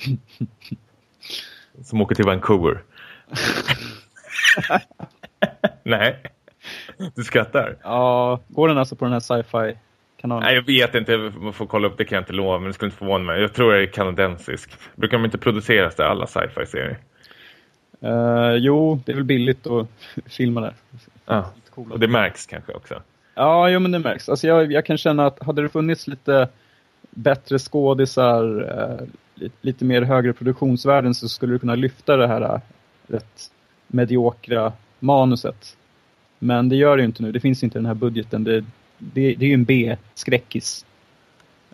[1.83, 2.81] Som åker till Vancouver.
[5.83, 6.21] Nej.
[7.15, 7.77] Du skrattar.
[7.83, 9.77] Ja, går den alltså på den här sci-fi
[10.21, 10.43] kanalen?
[10.43, 11.11] Nej, jag vet inte.
[11.11, 12.59] Jag får kolla upp det kan jag inte lova.
[12.59, 13.41] Men det skulle inte förvåna mig.
[13.41, 14.71] Jag tror det är kanadensisk.
[14.95, 16.97] Brukar de inte produceras där, alla sci-fi-serier?
[18.01, 19.87] Eh, jo, det är väl billigt att
[20.25, 20.73] filma där.
[21.25, 21.51] Ja.
[21.75, 23.01] Och det märks kanske också.
[23.35, 24.29] Ja, jo, men det märks.
[24.29, 26.47] Alltså jag, jag kan känna att hade det funnits lite
[27.09, 28.43] bättre skådisar,
[28.79, 32.59] eh, lite, lite mer högre produktionsvärden så skulle du kunna lyfta det här eh,
[33.07, 33.51] rätt
[33.87, 35.77] mediokra manuset.
[36.39, 37.31] Men det gör det ju inte nu.
[37.31, 38.43] Det finns inte den här budgeten.
[38.43, 38.63] Det,
[39.01, 40.85] det, det är ju en B-skräckis.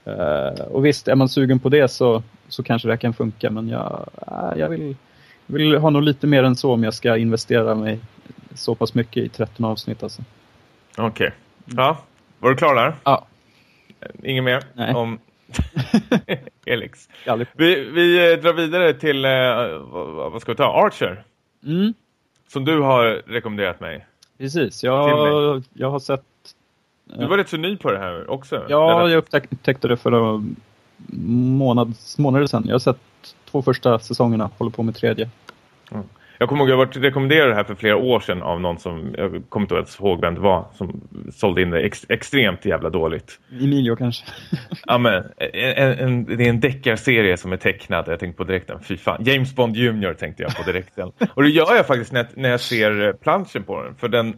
[0.06, 3.50] Eh, och visst, är man sugen på det så, så kanske det kan funka.
[3.50, 4.96] Men jag, äh, jag vill,
[5.46, 8.00] vill ha nog lite mer än så om jag ska investera mig
[8.56, 10.04] så pass mycket i 13 avsnitt.
[10.04, 10.22] Alltså.
[10.98, 11.32] Okej.
[11.66, 11.98] Ja,
[12.40, 12.96] var du klar där?
[13.04, 13.26] Ja.
[14.24, 14.94] Inget mer Nej.
[14.94, 15.20] om.
[17.26, 17.48] Aldrig.
[17.54, 19.32] Vi, vi eh, drar vidare till, eh,
[20.32, 20.86] vad, ska vi ta?
[20.86, 21.24] Archer.
[21.66, 21.94] Mm,
[22.48, 24.06] Som du har rekommenderat mig.
[24.38, 24.84] precis.
[24.84, 26.24] Jag, jag har sett...
[27.16, 28.66] Du var rätt så ny på det här också.
[28.70, 30.42] Ja, Eller- jag upptäckte det för
[31.58, 32.64] månads, månader sedan.
[32.66, 32.98] Jag har sett
[33.52, 35.30] två första säsongerna, håller på med tredje.
[36.40, 39.16] Jag kommer ihåg jag varit rekommenderad det här för flera år sedan av någon som,
[39.18, 41.02] jag kommer inte ens ihåg vem det var, som
[41.34, 43.40] sålde in det ex, extremt jävla dåligt.
[43.62, 44.26] Emilio kanske.
[44.86, 48.08] Ja, men, en, en, det är en deckarserie som är tecknad.
[48.08, 48.80] Jag tänkte på direkten.
[48.84, 49.24] Fy fan.
[49.24, 50.14] James Bond Jr.
[50.14, 51.12] tänkte jag på direkten.
[51.34, 53.96] Och det gör jag faktiskt när, när jag ser eh, planschen på den.
[53.96, 54.36] För den,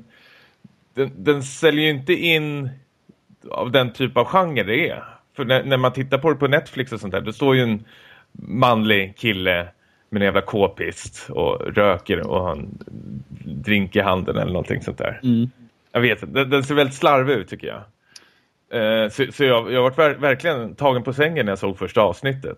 [0.99, 2.69] den, den säljer ju inte in
[3.49, 5.03] av den typ av genre det är.
[5.35, 7.21] För när, när man tittar på det på Netflix och sånt där.
[7.21, 7.83] Då står ju en
[8.31, 9.67] manlig kille
[10.09, 12.77] med en jävla k-pist och röker och har en
[13.45, 15.19] drink i handen eller någonting sånt där.
[15.23, 15.49] Mm.
[15.91, 17.83] Jag vet, den, den ser väldigt slarvig ut tycker jag.
[18.81, 21.77] Eh, så så jag, jag har varit ver verkligen tagen på sängen när jag såg
[21.77, 22.57] första avsnittet.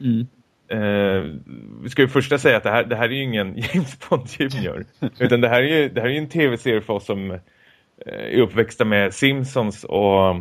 [0.00, 0.26] Mm.
[0.68, 1.24] Eh,
[1.82, 4.26] vi ska ju först säga att det här, det här är ju ingen James Bond
[4.38, 4.84] Jr.
[5.18, 7.38] utan det här är ju, det här är ju en tv-serie för oss som
[8.06, 10.36] är uppväxta med Simpsons och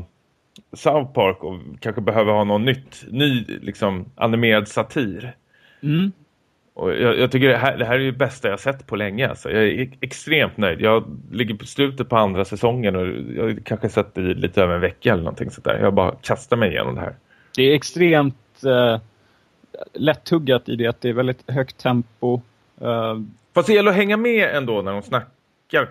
[0.73, 5.35] South Park och kanske behöver ha någon nytt, ny liksom animerad satir.
[5.83, 6.11] Mm.
[6.73, 9.29] Och jag, jag tycker det här, det här är det bästa jag sett på länge.
[9.29, 9.51] Alltså.
[9.51, 10.81] Jag är extremt nöjd.
[10.81, 14.81] Jag ligger på slutet på andra säsongen och jag kanske sett det lite över en
[14.81, 15.79] vecka eller någonting sådär.
[15.81, 17.15] Jag bara kastar mig igenom det här.
[17.55, 18.99] Det är extremt eh,
[19.93, 22.41] lättuggat i det att det är väldigt högt tempo.
[22.81, 23.19] Eh,
[23.53, 25.29] Fast det gäller att hänga med ändå när de snackar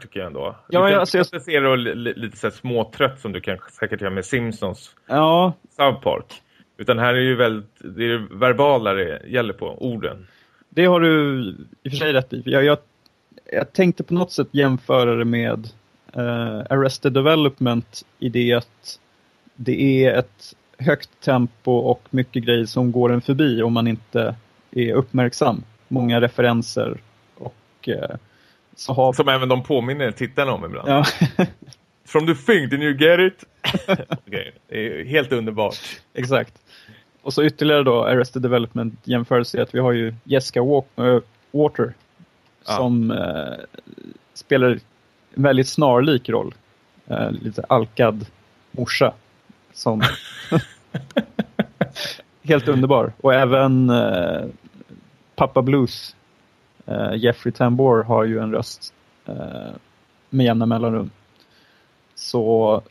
[0.01, 0.57] tycker jag ändå.
[0.69, 1.77] Ja, du kan alltså jag- se det
[2.15, 6.43] lite så här småtrött som du kan säkert göra med Simpsons ja, South Park.
[6.77, 10.27] Utan här är ju väldigt, det är verbala det gäller på, orden.
[10.69, 11.41] det har du
[11.83, 12.43] i och för sig rätt i.
[12.47, 12.79] Jag, jag,
[13.53, 15.69] jag tänkte på något sätt jämföra det med
[16.13, 18.99] eh, Arrested Development i det att
[19.55, 24.35] det är ett högt tempo och mycket grejer som går en förbi om man inte
[24.71, 25.63] är uppmärksam.
[25.89, 26.97] Många referenser
[27.35, 28.17] och eh,
[28.81, 29.13] så har...
[29.13, 30.89] Som även de påminner tittarna om ibland.
[30.89, 31.05] Ja,
[32.05, 33.45] From the thing, did you get it?
[34.69, 35.77] Är helt underbart.
[36.15, 36.55] exakt.
[37.23, 41.19] Och så ytterligare då Arrested Development jämförelse att vi har ju Jessica Walk, äh,
[41.51, 41.95] Water
[42.67, 42.77] Ja.
[42.77, 43.65] som eh,
[44.35, 44.71] spelar
[45.35, 46.55] en väldigt snarlik roll.
[47.07, 48.27] Eh, lite alkad
[48.71, 49.13] morsa.
[49.73, 50.03] Som
[52.43, 53.13] helt underbar.
[53.21, 54.45] Och även eh,
[55.37, 56.20] Pappa Blues, eh,
[57.17, 58.95] Jeffrey Tambor har ju en röst
[59.27, 59.35] eh,
[60.31, 61.11] med jämna mellanrum.
[62.15, 62.83] Så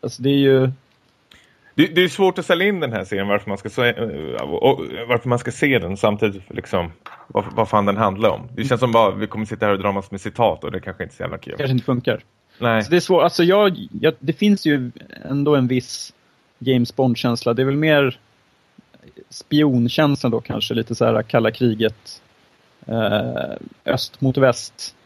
[0.00, 0.70] alltså det är ju
[1.74, 4.06] Det, det är svårt att sälja in den här serien varför man ska se, eh,
[5.08, 6.92] varför man ska se den samtidigt liksom
[7.26, 8.48] vad, vad fan den handlar om.
[8.54, 10.80] Det känns som bara vi kommer sitta här och dra massor med citat och det
[10.80, 11.54] kanske inte är så jävla kul.
[11.56, 12.20] kanske inte funkar.
[12.58, 12.82] Nej.
[12.82, 13.22] Så det är svårt.
[13.22, 14.90] Alltså jag, jag, det finns ju
[15.24, 16.12] ändå en viss
[16.58, 17.54] James Bond-känsla.
[17.54, 18.18] Det är väl mer
[19.30, 20.74] spionkänslan då kanske.
[20.74, 22.22] Lite så här kalla kriget.
[22.86, 24.96] Eh, öst mot väst.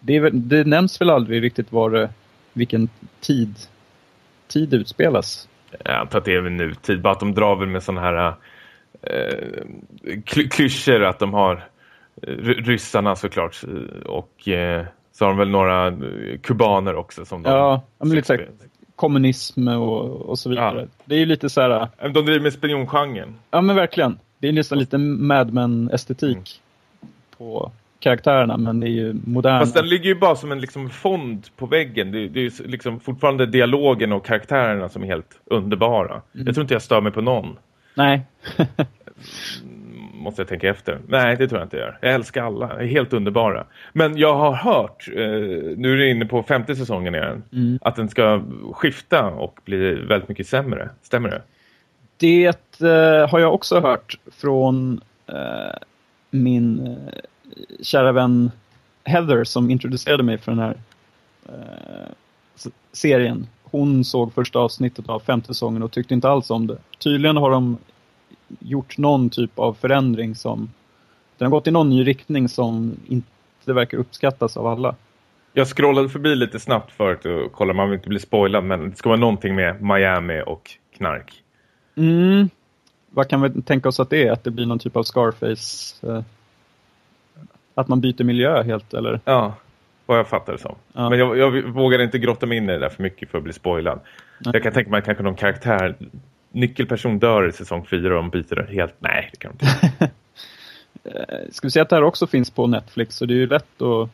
[0.00, 2.10] Det, är det nämns väl aldrig riktigt var det,
[2.52, 2.88] vilken
[3.20, 3.54] tid,
[4.48, 5.48] tid utspelas.
[5.84, 7.02] Jag antar att det är väl nutid.
[7.02, 8.34] Bara att de drar väl med sådana här
[9.02, 9.64] eh,
[10.24, 11.68] kly- klyschor att de har
[12.22, 15.94] eh, ry- ryssarna såklart eh, och eh, så har de väl några eh,
[16.42, 18.48] kubaner också som de Ja, men lite här,
[18.96, 20.80] kommunism och, och så vidare.
[20.80, 20.86] Ja.
[21.04, 23.34] Det är ju lite så här, De driver med spiongenren.
[23.50, 24.18] ja men verkligen.
[24.38, 26.60] Det är nästan lite Mad Men-estetik
[27.38, 29.60] på karaktärerna, men det är ju moderna.
[29.60, 32.12] Fast den ligger ju bara som en liksom fond på väggen.
[32.12, 36.22] Det, det är ju liksom fortfarande dialogen och karaktärerna som är helt underbara.
[36.32, 37.56] Jag tror inte jag stör mig på någon.
[37.94, 38.22] Nej.
[40.14, 40.98] Måste jag tänka efter.
[41.08, 41.98] Nej, det tror jag inte jag gör.
[42.02, 42.66] Jag älskar alla.
[42.76, 43.66] De är helt underbara.
[43.92, 45.16] Men jag har hört, eh,
[45.76, 47.78] nu är det inne på femte säsongen igen, Mm.
[47.82, 50.90] att den ska skifta och bli väldigt mycket sämre.
[51.02, 51.42] Stämmer det?
[52.16, 55.76] Det eh, har jag också hört från eh,
[56.30, 57.20] min eh,
[57.82, 58.50] kära vän
[59.04, 60.76] Heather som introducerade mig för den här
[61.48, 62.12] eh,
[62.92, 63.46] serien.
[63.62, 66.78] Hon såg första avsnittet av femte säsongen och tyckte inte alls om det.
[66.98, 67.78] Tydligen har de
[68.58, 70.70] gjort någon typ av förändring som
[71.38, 74.94] den har gått i någon ny riktning som inte verkar uppskattas av alla.
[75.52, 78.96] Jag scrollade förbi lite snabbt förut och kollade, man vill inte bli spoilad, men det
[78.96, 81.42] ska vara någonting med Miami och knark.
[81.96, 82.48] Mm.
[83.10, 84.32] Vad kan vi tänka oss att det är?
[84.32, 85.96] Att det blir någon typ av Scarface?
[86.08, 86.22] Eh,
[87.74, 89.20] att man byter miljö helt eller?
[89.24, 89.54] Ja,
[90.06, 90.74] vad jag fattar det som.
[90.92, 91.10] Ja.
[91.10, 93.44] Men jag, jag vågar inte grotta mig in i det där för mycket för att
[93.44, 94.00] bli spoilad.
[94.38, 94.50] Nej.
[94.54, 95.94] Jag kan tänka mig att kanske någon karaktär,
[96.50, 98.94] nyckelperson dör i säsong 4 och de byter helt.
[98.98, 100.10] Nej, det kan de inte.
[101.04, 103.46] Eh, Ska vi säga att det här också finns på Netflix så det är ju
[103.46, 104.08] lätt att,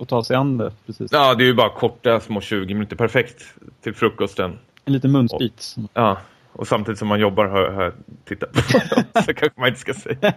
[0.00, 0.72] att ta sig an det.
[0.86, 1.12] Precis.
[1.12, 2.96] Ja, det är ju bara korta små 20 minuter.
[2.96, 4.58] Perfekt till frukosten.
[4.84, 5.76] En liten munsbit.
[5.94, 6.18] Ja,
[6.60, 7.92] och samtidigt som man jobbar har, har jag
[8.24, 8.60] tittat på
[8.94, 9.04] dem.
[9.24, 10.32] Så kanske man inte ska säga.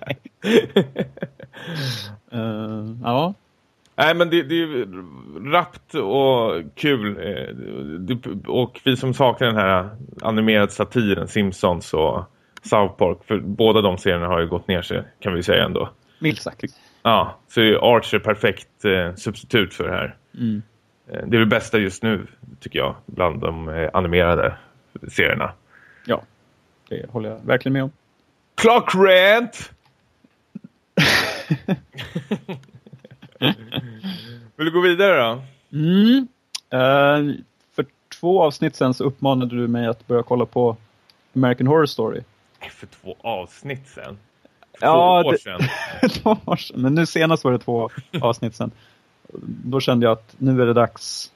[2.33, 3.33] Uh, ja.
[3.95, 4.87] Nej, men det, det är
[5.51, 7.17] rappt och kul.
[7.17, 9.89] eh, Och vi som saknar den här
[10.21, 12.23] animerade satiren, Simpsons och
[12.61, 13.17] South Park.
[13.27, 15.89] För båda de serierna har ju gått ner sig, kan vi säga ändå.
[16.19, 16.63] Milt sagt.
[17.03, 20.15] Ja, så är Archer perfekt eh, substitut för det här.
[20.39, 20.61] Mm.
[21.27, 22.27] Det är det bästa just nu,
[22.59, 24.57] tycker jag, bland de animerade
[25.07, 25.51] serierna.
[26.05, 26.21] Ja,
[26.89, 27.91] det håller jag verkligen med om.
[28.55, 29.71] Klockrent!
[34.55, 35.41] Vill du gå vidare då?
[35.77, 36.27] Mm.
[36.69, 37.35] Eh,
[37.75, 37.85] för
[38.19, 40.77] två avsnitt sen så uppmanade du mig att börja kolla på
[41.35, 42.21] American Horror Story.
[42.71, 44.17] För två avsnitt sen.
[44.79, 45.59] Två Ja, år sedan.
[46.09, 46.81] Två år sedan.
[46.81, 47.89] Men nu senast var det två
[48.21, 48.71] avsnitt sen.
[49.65, 51.31] Då kände jag att nu är det dags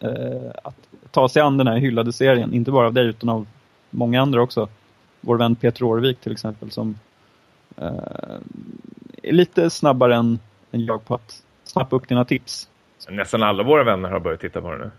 [0.00, 0.76] eh, att
[1.10, 2.54] ta sig an den här hyllade serien.
[2.54, 3.46] Inte bara av dig utan av
[3.90, 4.68] många andra också.
[5.20, 6.98] Vår vän Peter Årvik till exempel som
[7.76, 7.86] eh,
[9.22, 10.38] är lite snabbare än,
[10.72, 12.68] än jag på att snappa upp dina tips.
[13.08, 14.90] Nästan alla våra vänner har börjat titta på det nu.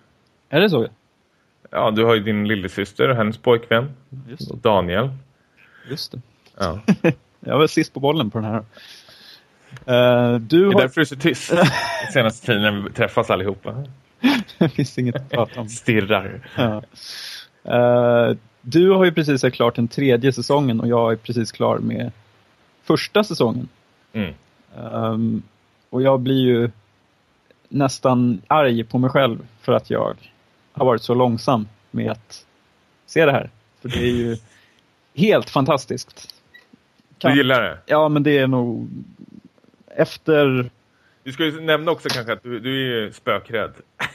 [0.49, 0.87] Är det så?
[1.69, 3.91] Ja, du har ju din lillasyster och hennes pojkvän.
[4.29, 4.53] Just.
[4.53, 5.09] Daniel.
[5.89, 6.21] Just det.
[6.57, 6.79] Ja.
[7.39, 8.63] Jag var sist på bollen på den här.
[9.85, 10.81] Eh, du Det är har...
[10.81, 11.53] därför du är så tyst
[12.13, 13.83] senaste tiden när vi träffas allihopa.
[14.57, 15.69] det finns inget att prata om.
[15.69, 16.49] Stirrar.
[16.57, 16.83] Ja.
[17.63, 22.11] Eh, du har ju precis klart den tredje säsongen och jag är precis klar med
[22.83, 23.69] första säsongen.
[24.13, 24.33] Mm.
[24.77, 25.43] Ehm,
[25.89, 26.71] och jag blir ju
[27.69, 30.15] nästan arg på mig själv för att jag
[30.73, 32.45] har varit så långsam med att
[33.05, 33.49] se det här.
[33.81, 34.37] För det är ju
[35.15, 36.35] helt fantastiskt.
[37.17, 37.77] Du gillar det?
[37.85, 38.89] Ja, men det är nog
[39.87, 40.69] efter
[41.23, 43.73] Du ska ju nämna också kanske att du, du är spökrädd.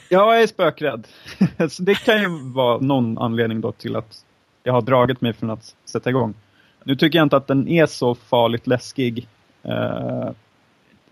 [0.08, 1.06] Ja, jag är spökrädd.
[1.80, 4.24] Det kan ju vara någon anledning då till att
[4.66, 6.34] jag har dragit mig från att sätta igång.
[6.84, 9.28] Nu tycker jag inte att den är så farligt läskig.
[9.62, 10.30] Eh,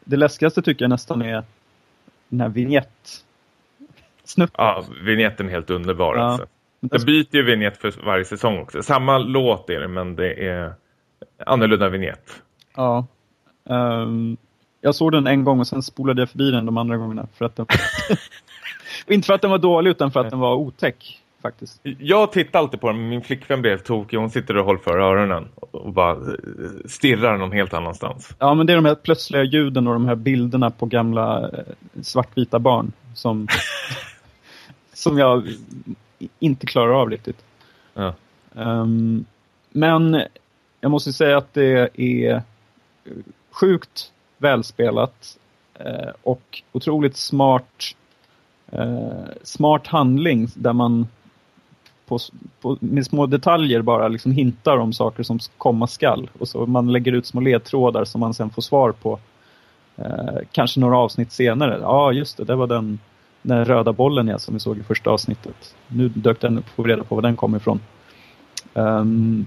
[0.05, 1.45] Det läskigaste tycker jag nästan är
[2.29, 3.25] den här vignett
[4.25, 4.55] snutten.
[4.59, 6.23] Ja, vignetten är helt underbar Ja.
[6.23, 6.47] alltså.
[6.81, 8.83] Jag byter ju vignett för varje säsong också.
[8.83, 10.75] Samma låt är det, men det är
[11.47, 12.43] annorlunda vignett.
[12.77, 13.07] Ja.
[13.69, 14.37] Ehm,
[14.81, 17.27] jag såg den en gång och sen spolade jag förbi den de andra gångerna.
[17.35, 17.67] För att den...
[19.07, 21.21] inte för att den var dålig utan för att den var otäck.
[21.45, 21.81] Faktiskt.
[21.99, 24.17] Jag tittar alltid på den, min flickvän helt tokig.
[24.17, 28.35] Hon sitter och håller för öronen och bara eh, stirrar någon helt annanstans.
[28.39, 32.03] Ja, men det är de här plötsliga ljuden och de här bilderna på gamla eh,
[32.03, 33.49] svartvita barn som,
[34.93, 35.49] som jag
[36.39, 37.45] inte klarar av riktigt.
[37.95, 38.15] Ja.
[38.57, 39.25] Ehm,
[39.71, 40.23] men
[40.81, 42.43] jag måste säga att det är
[43.51, 45.39] sjukt välspelat
[45.75, 47.95] eh, och otroligt smart
[49.43, 51.07] smart handling där man
[52.07, 52.19] på,
[52.61, 56.31] på, med små detaljer bara liksom hintar om saker som komma skall.
[56.39, 59.19] Och så man lägger ut små ledtrådar som man sen får svar på.
[59.97, 61.79] Eh, kanske några avsnitt senare.
[61.83, 62.99] Ja, just det, det var den,
[63.43, 65.75] den röda bollen jag som vi såg i första avsnittet.
[65.89, 67.81] Nu dök den upp, vi reda på var den kom ifrån.
[68.75, 69.45] Ehm,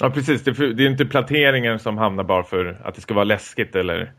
[0.00, 0.44] Ja, precis.
[0.44, 4.12] Det är, inte planteringen som hamnar bara för att det ska vara läskigt eller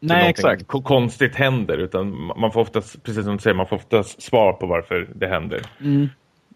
[0.00, 0.66] nej, exakt.
[0.66, 1.78] ko- konstigt händer.
[1.78, 5.26] Utan man får oftast, precis som du säger, man får oftast svar på varför det
[5.26, 5.60] händer.
[5.80, 6.08] Mm.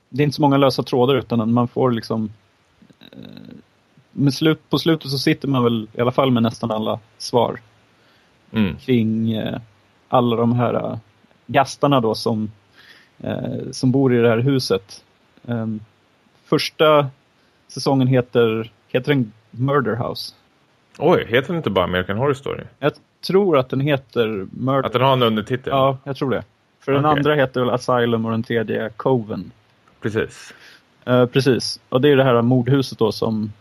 [0.09, 2.33] Det är inte så många lösa trådar utan man får liksom
[3.01, 3.19] eh,
[4.13, 7.61] med slut, på slutet så sitter man väl i alla fall med nästan alla svar
[8.51, 8.77] Mm.
[8.77, 9.61] kring eh,
[10.09, 10.99] alla de här eh,
[11.47, 12.51] gastarna då som,
[13.71, 15.05] som bor i det här huset.
[15.49, 15.81] Ehm,
[16.45, 17.07] första
[17.69, 20.35] säsongen heter, heter den Murder House.
[20.99, 22.65] Oj, heter den inte bara American Horror Story?
[22.79, 22.93] Jag
[23.27, 25.71] tror att den heter Murder Att den har en undertitel?
[25.71, 26.45] Ja, jag tror det.
[26.81, 27.19] För den Okej.
[27.19, 29.51] andra heter väl Asylum och den tredje Coven.
[30.05, 30.55] Precis.
[31.05, 31.81] Eh, precis.
[31.89, 33.53] Och det är det här mordhuset då som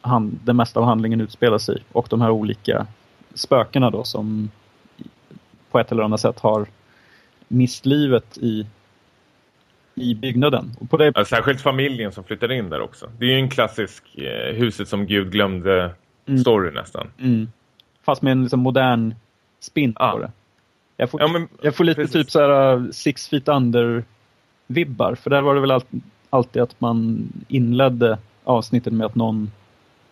[0.00, 1.82] han, det mesta av handlingen utspelar sig i.
[1.92, 2.86] Och de här olika
[3.34, 4.50] spökena då som
[5.70, 6.66] på ett eller annat sätt har
[7.48, 8.66] mist livet i,
[9.94, 10.76] i byggnaden.
[10.80, 13.10] Och på det, Ja, särskilt familjen som flyttar in där också.
[13.18, 15.90] Det är ju en klassisk eh, huset som Gud glömde
[16.40, 17.06] story nästan.
[17.18, 17.48] mm,
[18.04, 19.14] fast med en liksom modern
[19.60, 20.10] spin Ja.
[20.12, 20.30] på det.
[20.96, 22.12] Jag får, Ja, men, jag får lite precis.
[22.12, 23.48] typ så här uh, Six Feet
[24.68, 25.14] Under-vibbar.
[25.14, 25.82] För där var det väl all,
[26.30, 29.50] alltid att man inledde avsnittet med att någon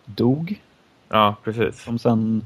[0.05, 0.61] dog.
[1.09, 1.83] Ja, precis.
[1.83, 2.45] som sen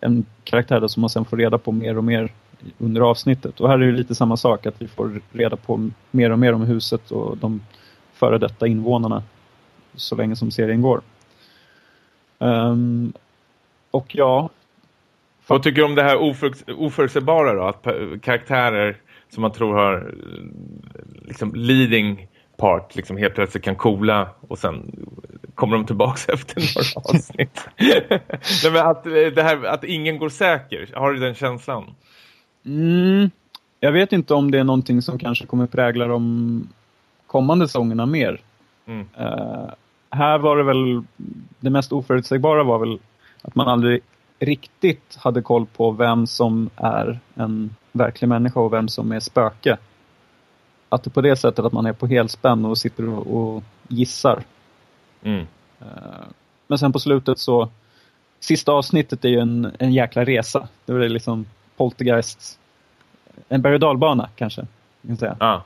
[0.00, 2.32] en karaktär som man sen får reda på mer och mer
[2.78, 3.60] under avsnittet.
[3.60, 6.52] Och här är det lite samma sak, att vi får reda på mer och mer
[6.52, 7.60] om huset och de
[8.12, 9.22] före detta invånarna
[9.94, 11.00] så länge som serien går.
[12.38, 13.12] Ehm,
[13.90, 14.50] och ja,
[15.46, 17.62] Vad tycker du om det här oför, oförutsägbara då?
[17.62, 17.86] Att
[18.22, 18.96] karaktärer
[19.34, 22.26] som man tror har eh, liksom leading
[22.56, 25.06] part liksom helt plötsligt kan coola och sen
[25.54, 27.68] kommer de tillbaka efter några avsnitt.
[28.62, 31.94] Nej, men att, det här, att ingen går säker, har du den känslan?
[32.66, 33.30] Mm,
[33.80, 36.68] jag vet inte om det är någonting som kanske kommer prägla de
[37.26, 38.40] kommande säsongerna mer.
[38.86, 39.00] Mm.
[39.00, 39.70] Uh,
[40.10, 41.02] här var det väl,
[41.60, 42.98] det mest oförutsägbara var väl
[43.42, 44.00] att man aldrig
[44.44, 49.76] riktigt hade koll på vem som är en verklig människa och vem som är spöke.
[50.88, 54.42] Att det på det sättet att man är på helspänn och sitter och, och gissar.
[55.22, 55.40] Mm.
[55.40, 56.24] Uh,
[56.66, 57.70] men sen på slutet så,
[58.40, 60.68] sista avsnittet är ju en, en jäkla resa.
[60.84, 62.58] Det är liksom Poltergeist,
[63.48, 64.66] en berg och dalbana kanske.
[65.06, 65.36] Kan säga.
[65.40, 65.60] Ah.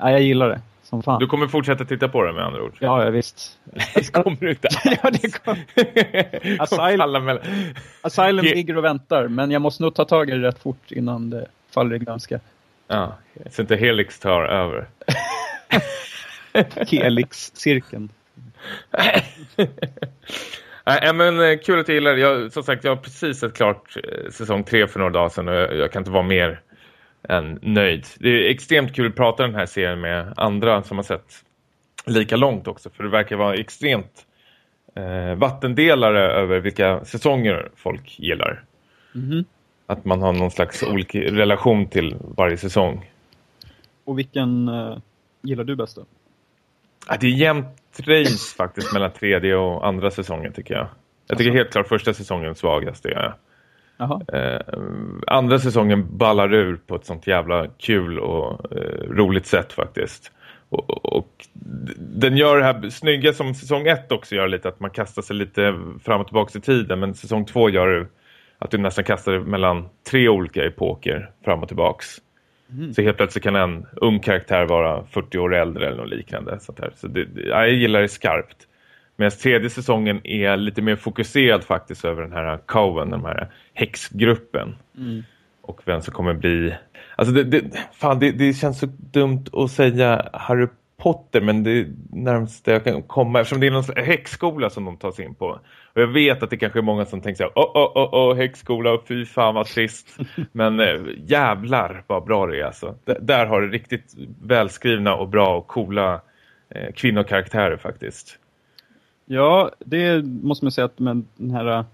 [0.00, 1.20] Jag gillar det som fan.
[1.20, 2.76] Du kommer fortsätta titta på det med andra ord?
[2.78, 3.58] Ja, ja visst.
[4.12, 4.68] kommer du inte
[5.02, 6.62] ja, det kommer.
[6.62, 7.38] Asylum,
[8.00, 11.30] Asylum ligger och väntar, men jag måste nog ta tag i det rätt fort innan
[11.30, 12.40] det faller i glömska.
[12.86, 13.16] Ja,
[13.50, 14.88] så inte Helix tar över.
[16.90, 18.08] Helix-cirkeln.
[20.86, 22.20] Nej, men kul att du gillar det.
[22.20, 23.96] Jag, som sagt, jag har precis sett klart
[24.30, 26.60] säsong tre för några dagar sedan och jag, jag kan inte vara mer
[27.28, 28.06] än nöjd.
[28.18, 31.44] Det är extremt kul att prata den här serien med andra som har sett
[32.06, 32.90] lika långt också.
[32.90, 34.26] För det verkar vara extremt
[34.94, 38.64] eh, vattendelare över vilka säsonger folk gillar.
[39.14, 39.44] Mm.
[39.86, 43.10] Att man har någon slags olika relation till varje säsong.
[44.04, 44.98] Och vilken eh,
[45.42, 46.04] gillar du bäst då?
[47.08, 50.88] Ja, det är jämnt race faktiskt mellan tredje och andra säsongen tycker jag.
[51.26, 51.58] Jag tycker alltså.
[51.58, 53.08] helt klart första säsongen svagaste.
[53.08, 53.38] Ja.
[54.32, 54.60] Eh,
[55.26, 60.32] andra säsongen ballar ur på ett sånt jävla kul och eh, roligt sätt faktiskt.
[60.68, 61.46] Och, och,
[61.98, 65.36] den gör det här snygga som säsong ett också gör lite att man kastar sig
[65.36, 65.74] lite
[66.04, 67.00] fram och tillbaka i tiden.
[67.00, 68.06] Men säsong två gör det
[68.58, 72.06] att du nästan kastar dig mellan tre olika epoker fram och tillbaks.
[72.72, 72.94] Mm.
[72.94, 76.60] Så helt plötsligt kan en ung karaktär vara 40 år äldre eller något liknande.
[76.60, 76.92] Sånt här.
[76.96, 78.67] Så det, jag gillar det skarpt.
[79.20, 84.76] Medan tredje säsongen är lite mer fokuserad faktiskt över den här Coven, den här häxgruppen.
[84.98, 85.22] Mm.
[85.62, 86.74] Och vem som kommer bli...
[87.16, 90.66] Alltså det, det, fan, det, det, känns så dumt att säga Harry
[90.96, 94.96] Potter men det är närmast jag kan komma eftersom det är någon häxskola som de
[94.96, 95.46] tar sig in på.
[95.92, 98.08] Och jag vet att det kanske är många som tänker så här, åh, åh, åh,
[98.12, 100.16] åh, häxskola, fy fan vad trist.
[100.52, 102.94] men äh, jävlar vad bra det är alltså.
[103.04, 106.20] D där har det riktigt välskrivna och bra och coola
[106.74, 108.38] eh, kvinnokaraktärer faktiskt.
[109.30, 111.84] Ja, det måste man säga att med den här...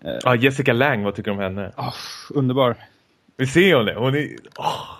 [0.00, 0.18] Eh...
[0.24, 1.72] Ja, Jessica Lang, vad tycker du om henne?
[1.76, 1.94] Oh,
[2.30, 2.76] underbar.
[3.36, 3.94] Vi ser hon det.
[3.94, 4.28] Hon är...
[4.58, 4.98] Oh.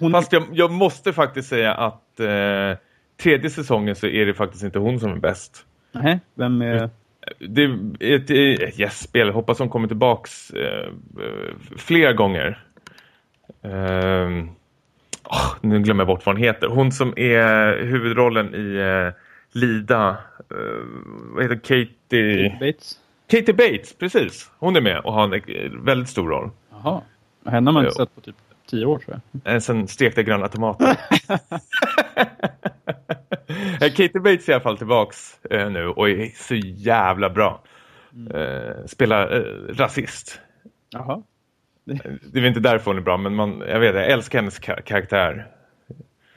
[0.00, 0.12] Hon...
[0.12, 2.78] Fast jag, jag, måste faktiskt säga att eh,
[3.16, 5.66] tredje säsongen så är det faktiskt inte hon som är bäst.
[5.92, 6.90] Nej, vem är...
[7.38, 7.62] Det
[8.00, 9.30] är ett, gästspel.
[9.30, 10.92] Hoppas hon kommer tillbaks eh,
[11.76, 12.64] fler gånger.
[13.62, 14.28] Eh,
[15.24, 16.66] oh, nu glömmer jag bort vad hon heter.
[16.66, 19.12] Hon som är huvudrollen i eh,
[19.52, 20.10] Lida.
[20.10, 20.16] Uh,
[21.34, 22.58] vad heter Katie?
[22.60, 22.98] Bates.
[23.30, 24.50] Katie Bates, precis.
[24.58, 26.50] Hon är med och har en väldigt stor roll.
[26.70, 27.02] Jaha.
[27.46, 28.36] Henne har man inte sett på typ
[28.70, 29.54] tio år tror jag.
[29.54, 30.96] En sån stekta gröna tomater.
[33.78, 37.62] Katie Bates är i alla fall tillbaks uh, nu och är så jävla bra.
[38.12, 38.36] Mm.
[38.36, 40.40] Uh, spelar uh, rasist.
[40.90, 41.22] Jaha.
[42.32, 44.80] Det är inte därför hon är bra, men man, jag vet, jag älskar hennes kar
[44.80, 45.46] karaktär.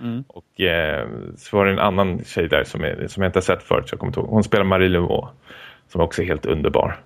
[0.01, 0.23] Mm.
[0.27, 3.41] Och eh, så var det en annan tjej där som, är, som jag inte har
[3.41, 3.89] sett förut.
[3.89, 4.27] Så jag kommer ihåg.
[4.27, 5.27] Hon spelar Marie Laveau
[5.87, 6.99] som också är helt underbar.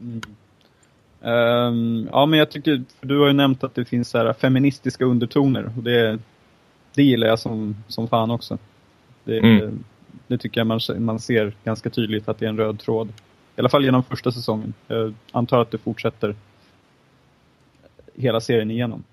[0.00, 0.20] Mm.
[1.20, 5.04] Um, ja, men jag tycker, du har ju nämnt att det finns så här feministiska
[5.04, 5.72] undertoner.
[5.76, 6.18] Och det,
[6.94, 8.58] det gillar jag som, som fan också.
[9.24, 9.84] Det, mm.
[10.26, 13.08] det, tycker jag man, man ser ganska tydligt att det är en röd tråd.
[13.56, 14.74] I alla fall genom första säsongen.
[14.86, 16.34] Jag antar att det fortsätter
[18.16, 19.04] hela serien igenom.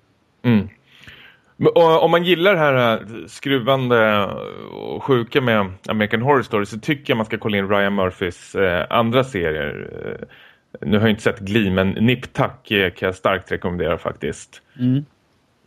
[0.42, 0.70] Mm.
[1.78, 4.26] Om man gillar det här äh, skruvande
[4.72, 8.56] och sjuka med American Horror Story så tycker jag man ska kolla in Ryan Murphys
[8.56, 9.90] eh, andra serier.
[10.02, 10.28] Eh,
[10.82, 14.62] nu har jag inte sett Glee men Nip Tuck kan jag starkt rekommendera faktiskt.
[14.80, 15.06] Mm.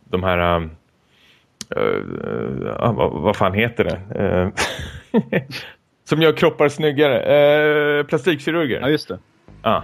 [0.09, 0.69] De här...
[1.75, 1.83] Äh,
[2.81, 4.51] äh, vad, vad fan heter det?
[6.03, 8.03] som gör kroppar snyggare.
[8.03, 8.79] plastikkirurger.
[8.79, 9.19] Ja, just det.
[9.63, 9.83] Ja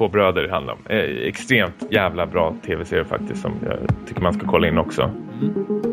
[0.00, 0.80] två bröder det handlar om.
[0.88, 0.98] Eh,
[1.28, 3.78] extremt jävla bra tv-serie faktiskt som jag
[4.08, 5.02] tycker man ska kolla in också.
[5.02, 5.89] Mm.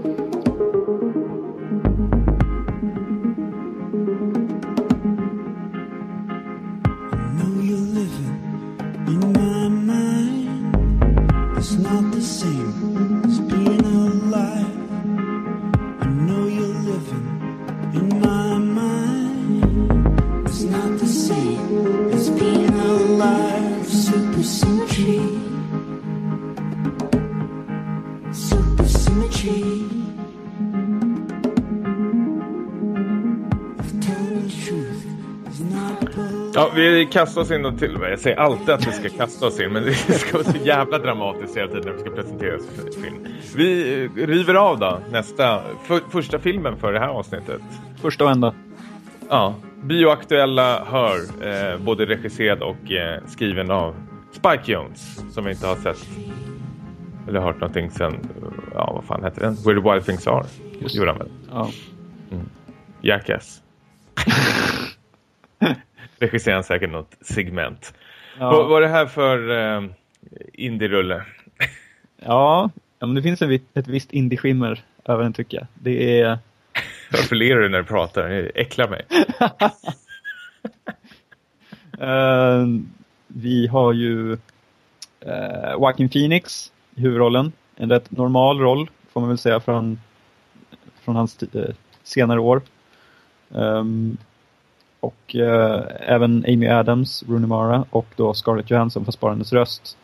[36.54, 37.98] Ja, vi kastar oss in och till.
[38.02, 41.00] Jag säger alltid att vi ska kasta oss in, men det ska vara så jävla
[41.00, 42.58] dramatiskt hela tiden när vi ska presentera
[43.04, 43.28] film.
[43.56, 47.62] Vi eh, river av då, nästa, för, första filmen för det här avsnittet.
[48.02, 48.54] Första och enda.
[49.30, 51.16] Ja, Bioaktuella hör,
[51.48, 53.96] eh, både regisserad och eh, skriven av
[54.38, 56.08] Spike Jones, som vi inte har sett
[57.28, 58.30] eller hört någonting sen,
[58.74, 59.56] ja vad fan heter den?
[59.56, 60.46] Where the Wild Things Are.
[60.80, 61.30] Just Gjorde han väl?
[61.52, 61.72] Ja.
[63.02, 63.62] Jackass.
[66.20, 67.94] Regisserar säkert något segment.
[68.40, 68.52] Ja.
[68.52, 69.84] Vad var det här för eh,
[70.54, 71.26] indie-rulle?
[72.18, 72.70] Ja,
[73.00, 75.68] men det finns en, ett visst indie-skimmer över den tycker jag.
[75.74, 76.40] Det är...
[77.12, 78.30] Varför ler du när du pratar?
[78.30, 79.06] Det äcklar mig.
[82.00, 82.68] eh,
[83.42, 84.34] vi har ju
[85.20, 87.52] eh, Joaquin Phoenix i huvudrollen.
[87.76, 90.00] En rätt normal roll får man väl säga från,
[91.02, 92.62] från hans eh, senare år.
[93.50, 94.18] Um,
[95.00, 99.98] och eh, även Amy Adams, Rooney Mara och då Scarlett Johansson för Sparandes röst.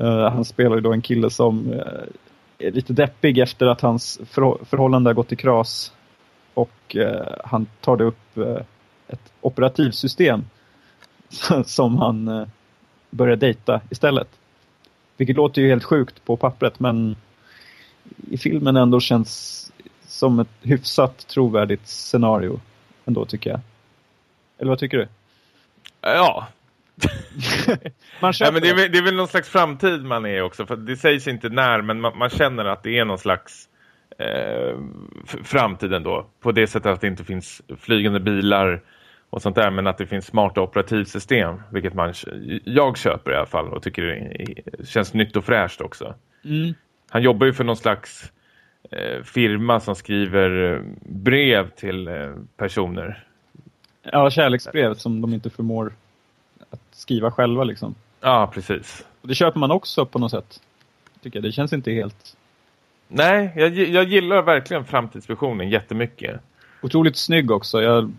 [0.00, 1.82] Uh, han spelar ju då en kille som uh,
[2.58, 5.92] är lite deppig efter att hans förhå- förhållande har gått i kras.
[6.54, 8.38] Och uh, han tar det upp
[9.08, 10.44] ett operativsystem
[11.64, 12.48] som han
[13.10, 14.28] börjar dejta istället.
[15.16, 17.16] Vilket låter ju helt sjukt på pappret men
[18.30, 19.72] i filmen ändå känns
[20.06, 22.60] som ett hyfsat trovärdigt scenario
[23.04, 23.60] ändå tycker jag.
[24.58, 25.08] Eller vad tycker du?
[26.00, 26.48] Ja,
[28.20, 28.98] Man ja men det, är, det.
[28.98, 30.66] är väl någon slags framtid man är också.
[30.66, 33.68] För det sägs inte när, men man, man känner att det är någon slags
[34.18, 34.78] eh,
[35.44, 36.26] framtid ändå.
[36.40, 38.82] På det sättet att det inte finns flygande bilar
[39.30, 39.70] och sånt där.
[39.70, 41.62] Men att det finns smarta operativsystem.
[41.70, 42.14] Vilket man,
[42.64, 46.14] jag köper i alla fall och tycker det känns nytt och fräscht också.
[46.44, 46.74] Mm.
[47.10, 48.32] Han jobbar ju för någon slags
[48.90, 53.24] eh, firma som skriver eh, brev till eh, personer.
[54.02, 55.92] Ja, kärleksbrev som de inte förmår
[56.70, 57.94] att skriva själva liksom.
[58.20, 59.06] Ja, precis.
[59.20, 60.60] Och det köper man också på något sätt.
[61.22, 61.44] Tycker jag.
[61.44, 62.36] Det känns inte helt
[63.08, 66.40] Nej, jag, jag gillar verkligen framtidsvisionen jättemycket.
[66.82, 67.82] otroligt snygg också.
[67.82, 68.12] Jag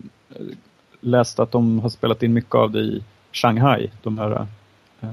[0.99, 3.89] läste att de har spelat in mycket av det i Shanghai.
[4.03, 4.47] De här
[5.01, 5.09] eh,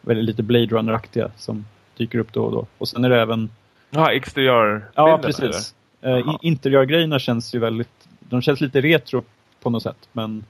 [0.00, 1.64] väldigt lite Blade Runner-aktiga som
[1.96, 2.66] dyker upp då och då.
[2.78, 3.50] Och sen är det även
[3.90, 4.88] Ja, exteriörbilden.
[4.94, 5.74] Ja, precis.
[6.00, 8.08] Eh, interiörgrejerna känns ju väldigt...
[8.20, 9.22] De känns lite retro
[9.62, 10.44] på något sätt, men...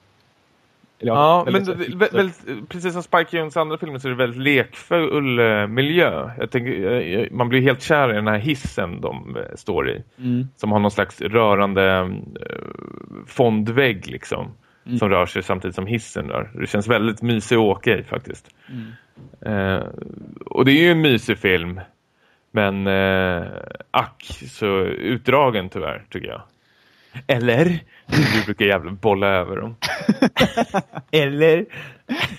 [1.07, 1.65] Ja, men
[2.13, 6.31] väldigt precis som Spike Jones andra filmer så är det väldigt lekfull eh, miljö.
[6.39, 10.03] Jag tänker, eh, man blir helt kär i den här hissen de eh, står i.
[10.19, 10.49] Mm.
[10.57, 12.09] Som har någon slags rörande eh,
[13.27, 14.51] fondvägg liksom.
[14.87, 14.99] Mm.
[14.99, 16.51] Som rör sig samtidigt som hissen rör.
[16.61, 18.49] Det känns väldigt mysig att åka i faktiskt.
[18.69, 19.77] Mm.
[19.77, 19.87] Eh,
[20.47, 21.81] och det är ju en mysig film.
[22.51, 23.47] Men eh,
[23.91, 26.43] ack så utdragen tyvärr tycker jag.
[27.27, 27.85] Eller?
[28.07, 29.77] Du brukar jävla bolla över dem.
[31.11, 31.67] Eller?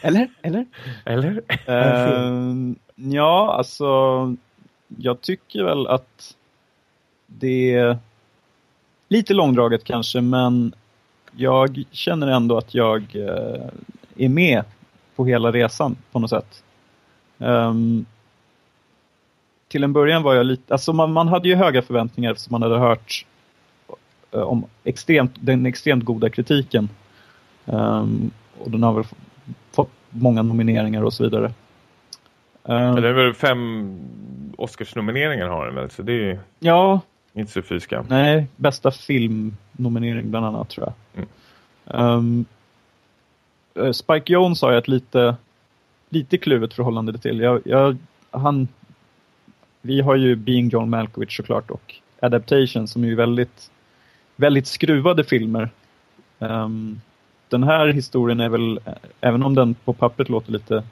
[0.01, 0.29] Eller?
[0.41, 0.65] Eller?
[1.05, 1.41] Eller?
[1.65, 3.85] Eh, ja, alltså...
[4.97, 6.35] Jag tycker väl att
[7.27, 7.97] det är
[9.09, 10.73] lite långdraget kanske, men
[11.35, 13.69] jag känner ändå att jag eh,
[14.15, 14.63] är med
[15.15, 16.63] på hela resan på något sätt.
[17.39, 18.05] Ehm,
[19.67, 22.61] till en början var jag lite, alltså man, man hade ju höga förväntningar eftersom man
[22.61, 23.25] hade hört
[24.41, 26.89] om extremt, den extremt goda kritiken.
[27.65, 29.03] Ehm, och den har väl
[29.71, 31.53] fått många nomineringar och så vidare.
[32.63, 33.99] Ehm, Det är väl fem
[34.57, 37.01] Oscarsnomineringar har den väl, så det är ju ja,
[37.33, 38.05] inte så fy skam.
[38.09, 41.25] nej, bästa filmnominering bland annat tror jag.
[41.95, 42.45] Mm.
[43.75, 45.35] Eh, Spike Jones har jag ett lite,
[46.09, 47.39] lite kluvet förhållande till.
[47.39, 47.97] Jag, jag,
[48.31, 48.67] han,
[49.81, 53.71] vi har ju Being John Malkovich såklart och Adaptation som är ju väldigt,
[54.35, 55.69] väldigt skruvade filmer.
[56.39, 57.01] Ehm,
[57.49, 60.83] den här historien är väl, eh, även om den på pappret låter lite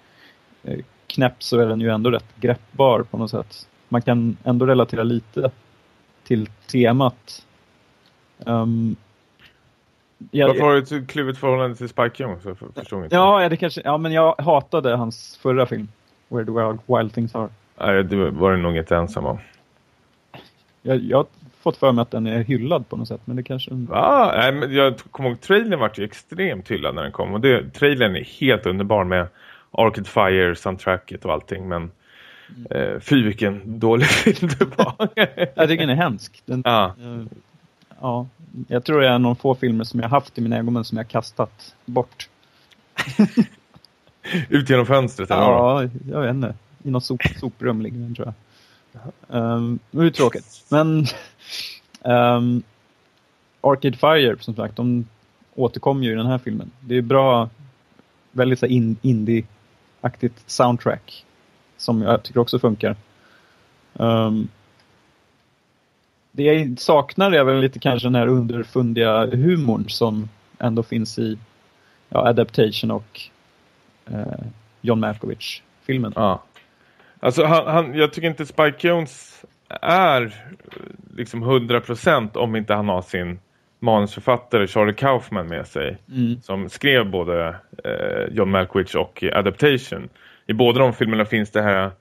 [0.64, 3.68] eh, knäpp så är den ju ändå rätt greppbar på något sätt.
[3.90, 5.52] Man kan ändå relatera lite
[6.24, 7.46] till temat.
[8.38, 8.96] Um,
[10.32, 12.24] jag, Varför har du ett kluvet förhållande till Spike?
[12.24, 12.42] Jag
[12.76, 13.16] förstår inte.
[13.16, 15.88] ja, det kanske, ja, men jag hatade hans förra film.
[16.30, 17.50] Where the Wild, wild Things Are.
[17.80, 19.40] Nej, det var det nog inte ensam om.
[20.82, 21.26] Jag, jag
[21.64, 23.72] fått för mig att den är hyllad på något sätt, men det kanske...
[23.92, 27.34] Ah, nej, men jag kommer ihåg, trailern var ju extremt hyllad när den kom.
[27.34, 29.28] Och det, trailern är helt underbar med
[29.72, 31.68] Arcade Fire, soundtracket och allting.
[31.68, 31.92] Men
[32.70, 35.10] eh, fy vilken dålig film det var.
[35.56, 36.42] Jag tycker den är hemsk.
[36.46, 36.96] Den, ja.
[37.00, 37.26] eh,
[38.02, 38.28] ja,
[38.68, 40.98] jag tror det är de få filmer som jag haft i mina ögon men som
[40.98, 42.30] jag kastat bort.
[44.50, 45.32] Ut genom fönstret.
[45.32, 45.42] eller?
[45.42, 46.56] Ja, jag vet inte.
[46.84, 48.34] I något sop, soprum ligger den tror jag.
[49.28, 50.66] Um, det är tråkigt.
[50.70, 51.06] Men
[52.04, 52.64] um,
[53.62, 55.08] Arcade Fire som sagt, de
[55.56, 56.72] återkommer ju i den här filmen.
[56.80, 57.50] Det är bra
[58.32, 61.26] väldigt så in, indie-aktigt soundtrack.
[61.78, 62.96] Som jag tycker också funkar.
[63.94, 64.48] Um,
[66.32, 70.30] det jag saknar är väl lite kanske den här underfundiga humorn som
[70.60, 71.38] ändå finns i
[72.10, 73.22] ja, Adaptation och
[74.06, 74.46] eh,
[74.82, 76.14] John Malkovich-filmen.
[76.16, 76.44] Ja.
[77.20, 79.44] Alltså han, han, jag tycker inte Spike Jones
[79.82, 80.34] är
[81.16, 83.40] liksom 100% om inte han har sin
[83.80, 85.98] manusförfattare Charlie Kaufman med sig.
[86.12, 86.42] Mm.
[86.42, 90.10] Som skrev både eh, John Malkovich och Adaptation.
[90.48, 91.92] I båda de filmerna finns det här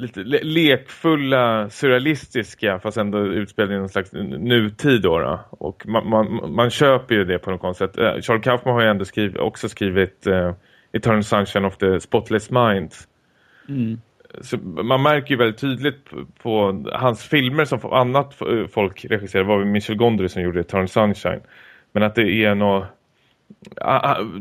[0.00, 5.18] lite le lekfulla, surrealistiska fast ändå utspelade i någon slags nutid då.
[5.18, 5.40] då.
[5.50, 7.98] Och man, man, man, köper ju det på något sätt.
[7.98, 10.52] Uh, Charles Kaufman har ju ändå skrivit, också skrivit uh,
[10.92, 12.92] Eternal Sunshine of the Spotless Mind.
[13.68, 14.00] Mm.
[14.40, 18.34] Så man märker ju väldigt tydligt på på hans filmer som annat
[18.72, 21.40] folk regisserar var Michel Gondry som gjorde Turn Sunshine.
[21.92, 22.84] Men att det är något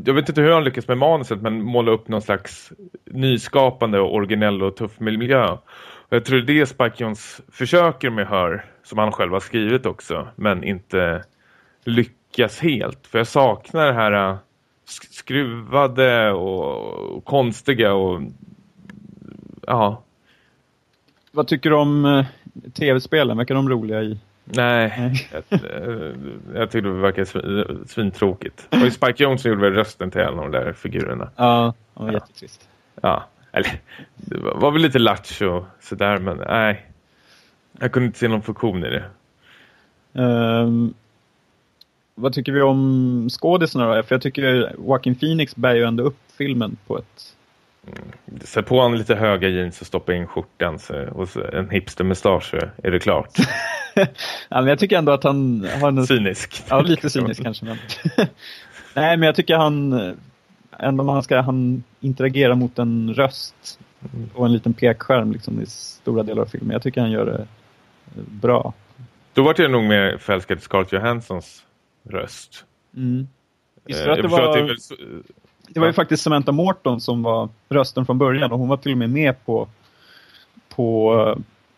[0.06, 2.74] jag vet inte hur han lyckas med manuset men måla upp någon slags
[3.06, 5.52] nyskapande och originell och tuff miljö.
[6.10, 9.86] Och jag tror det är Spike Jones försöker med Hör som han själv har skrivit
[9.86, 11.24] också men inte
[11.84, 13.08] lyckas helt.
[13.08, 14.38] För jag saknar det här äh,
[15.12, 18.22] skruvade och konstiga och
[19.70, 20.03] ja.
[21.32, 22.26] Vad tycker du om äh,
[22.74, 23.38] tv-spelen?
[23.38, 26.15] Verkar de roliga i Nej, jag, eh,
[26.53, 28.67] jag tyckte det verkar svintråkigt.
[28.70, 31.30] Och i Spike Jones gjorde väl rösten till en av de där figurerna.
[31.36, 32.70] Ja, det var jättetrist.
[33.01, 33.82] Ja, eller
[34.15, 36.86] det var väl lite latch och sådär, men nej.
[37.80, 39.03] Jag kunde inte se någon funktion i det.
[40.22, 40.93] Um,
[42.15, 44.03] vad tycker vi om skådisarna då?
[44.03, 47.36] För jag tycker Joaquin Phoenix bär ju ändå upp filmen på ett.
[48.42, 52.50] Sätt på honom lite höga jeans och stoppa in skjortan så, och så en hipster-mustasch
[52.50, 53.38] så är det klart.
[53.96, 54.06] ja,
[54.50, 56.08] men jag tycker ändå att han har en...
[56.08, 56.64] Cynisk.
[56.70, 57.66] Ja, lite cynisk kanske.
[57.66, 57.78] Men...
[58.94, 59.94] Nej, men jag tycker han
[60.80, 63.80] ändå man ska han interagera mot en röst
[64.34, 66.72] och en liten pekskärm liksom, i stora delar av filmen.
[66.72, 67.48] Jag tycker han gör det
[68.14, 68.74] bra.
[69.34, 71.64] Då var jag nog mer förälskad i Scarlett Johanssons
[72.10, 72.66] röst.
[72.96, 73.28] Mm.
[73.86, 74.78] Visst, eh, att det, var, det,
[75.74, 78.91] det var ju faktiskt Samantha Morton som var rösten från början och hon var till
[78.91, 79.67] och med med på,
[80.70, 81.13] på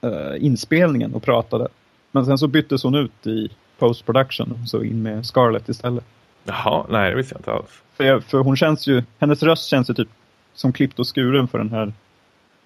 [0.06, 1.68] uh, inspelningen och pratade.
[2.12, 6.06] Men sen så byttes hon ut i post-production så in med Scarlett istället.
[6.44, 7.82] Jaha, nej det visste jag inte alls.
[7.94, 10.10] För, för hon känns ju, hennes röst känns ju typ
[10.54, 11.94] som klippt och skuren för den här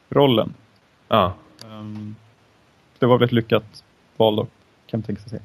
[0.09, 0.53] rollen.
[1.07, 1.33] Ja.
[1.65, 2.15] Um,
[2.99, 3.83] det var väl ett lyckat
[4.17, 4.47] val då,
[4.87, 5.41] kan man tänka sig.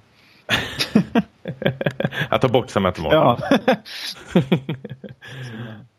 [2.30, 3.04] att ta bort Morton.
[3.10, 3.38] Ja.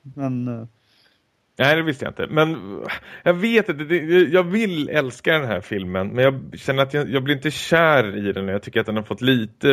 [0.15, 0.47] Men...
[0.47, 0.67] Uh...
[1.57, 2.27] Nej, det visste jag inte.
[2.27, 2.79] Men
[3.23, 3.95] jag vet inte,
[4.31, 6.07] jag vill älska den här filmen.
[6.07, 8.47] Men jag känner att jag, jag blir inte kär i den.
[8.47, 9.67] Jag tycker att den har fått lite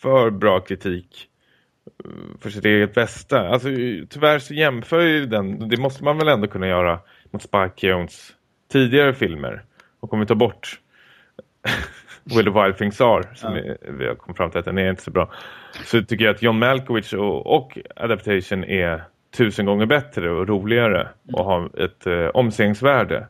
[0.00, 1.26] för bra kritik
[2.04, 2.10] eh,
[2.40, 3.48] för sitt eget bästa.
[3.48, 3.68] Alltså
[4.10, 8.32] tyvärr så jämför ju den, det måste man väl ändå kunna göra mot Spike Jones
[8.72, 9.64] tidigare filmer.
[10.00, 10.80] Och kommer ta bort
[12.24, 13.74] Will the Wild Things Are som ja.
[13.88, 15.30] vi har kommit fram till att den är inte så bra.
[15.84, 19.04] Så tycker jag att John Malkovich och, och Adaptation är
[19.36, 23.28] tusen gånger bättre och roligare och har ett eh, omsägningsvärde.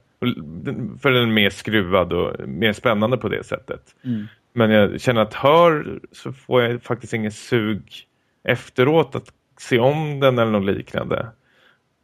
[1.03, 3.81] För den är mer skruvad och mer spännande på det sättet.
[4.05, 4.27] Mm.
[4.53, 7.83] Men jag känner att hör så får jag faktiskt ingen sug
[8.45, 11.27] efteråt att se om den eller något liknande.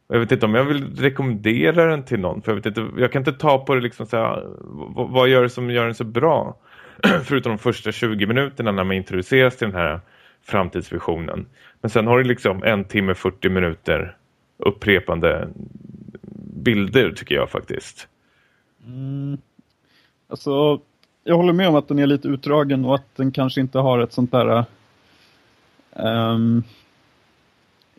[0.07, 2.41] Jag vet inte om jag vill rekommendera den till någon.
[2.41, 4.43] För jag, vet inte, jag kan inte ta på det liksom så här,
[4.95, 6.57] vad, vad gör det som gör den så bra?
[7.23, 9.99] Förutom de första 20 minuterna när man introduceras till den här
[10.43, 11.45] framtidsvisionen.
[11.81, 14.17] Men sen har du liksom en timme 40 minuter
[14.57, 15.49] upprepande
[16.63, 18.07] bilder tycker jag faktiskt.
[18.85, 19.37] Mm.
[20.27, 20.79] Alltså,
[21.23, 23.99] jag håller med om att den är lite utdragen och att den kanske inte har
[23.99, 24.65] ett sånt där...
[25.93, 26.63] Um,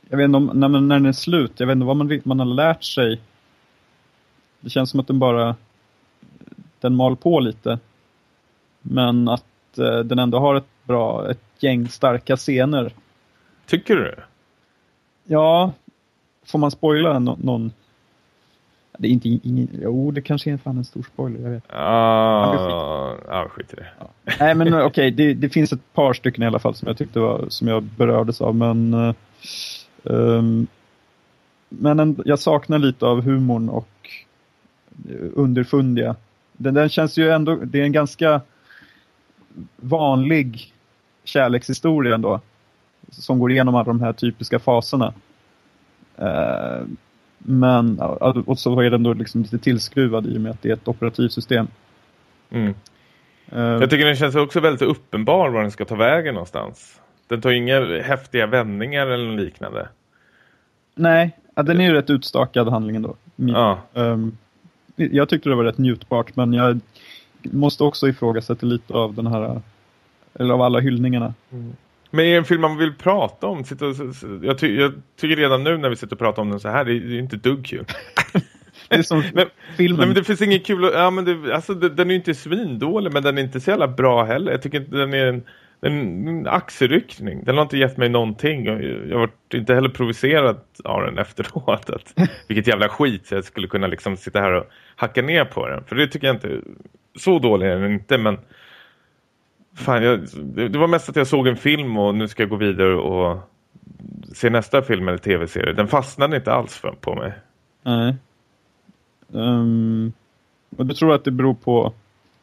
[0.08, 2.38] jag vet inte om, när, när den är slut, jag vet inte vad man, man
[2.38, 3.20] har lärt sig.
[4.60, 5.56] Det känns som att den bara
[6.80, 7.78] den mal på lite.
[8.82, 12.92] Men att eh, den ändå har ett bra, ett gäng starka scener.
[13.66, 14.14] Tycker du?
[15.24, 15.72] Ja,
[16.46, 17.72] får man spoila no någon?
[18.98, 21.64] Det är inte, ingen, jo det kanske är fan en stor spoiler, jag vet.
[21.68, 23.86] Ah, ja, skit i det.
[23.98, 24.06] Ja.
[24.40, 26.96] Nej men okej, okay, det, det, finns ett par stycken i alla fall som jag
[26.98, 29.14] tyckte var, som jag berördes av, men uh,
[30.02, 30.66] um,
[31.68, 34.10] men en, jag saknar lite av humorn och
[35.34, 36.16] underfundiga.
[36.52, 38.40] Den, den känns ju ändå, det är en ganska
[39.76, 40.72] vanlig
[41.24, 42.40] kärlekshistoria ändå.
[43.10, 45.14] Som går igenom alla de här typiska faserna.
[46.22, 46.86] Uh,
[47.38, 48.00] men
[48.46, 50.88] och så är den då liksom lite tillskruvad i och med att det är ett
[50.88, 51.66] operativsystem.
[52.50, 52.74] Mm.
[53.52, 57.00] Uh, jag tycker den känns också väldigt uppenbar var den ska ta vägen någonstans.
[57.26, 59.88] Den tar inga häftiga vändningar eller liknande.
[60.94, 63.16] Nej, ja, den är ju rätt utstakad handlingen då.
[63.36, 63.78] Ja.
[63.94, 64.36] Ehm,
[64.96, 66.80] jag tyckte det var rätt njutbart men jag
[67.42, 69.60] måste också ifrågasätta lite av den här,
[70.34, 71.34] eller av alla hyllningarna.
[72.10, 73.64] Men är det en film man vill prata om?
[74.42, 76.84] Jag, ty, jag tycker redan nu när vi sitter och pratar om den så här,
[76.84, 77.84] det är ju inte dugg kul.
[78.88, 79.98] Det är som Men, filmen.
[79.98, 82.34] Nej, men det finns inget kul ja, men det, alltså, det, Den är ju inte
[82.34, 84.52] svindålig men den är inte så jävla bra heller.
[84.52, 85.42] Jag tycker inte den är en,
[85.80, 87.44] en, en axelryckning.
[87.44, 88.64] Den har inte gett mig någonting.
[88.64, 91.90] Jag, jag har inte heller provocerad av den efteråt.
[91.90, 92.14] Att,
[92.48, 94.66] vilket jävla skit så jag skulle kunna liksom sitta här och
[94.96, 95.84] hacka ner på den.
[95.84, 96.60] För det tycker jag inte
[97.16, 98.38] så dålig är den inte men
[99.74, 102.56] fan, jag, det, var mest att jag såg en film och nu ska jag gå
[102.56, 103.38] vidare och
[104.34, 105.72] se nästa film eller tv-serie.
[105.72, 107.32] Den fastnade inte alls för, på mig.
[107.82, 108.14] Nej.
[109.28, 110.12] Um,
[110.76, 111.92] och du tror att det beror på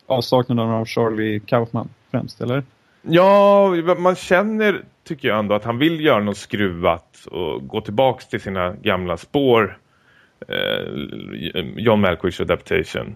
[0.07, 2.63] avsaknaden av Charlie Kaufman främst, eller?
[3.01, 8.27] Ja, man känner tycker jag ändå att han vill göra något skruvat och gå tillbaks
[8.27, 9.77] till sina gamla spår.
[10.47, 13.15] Eh, John Malkovich adaptation.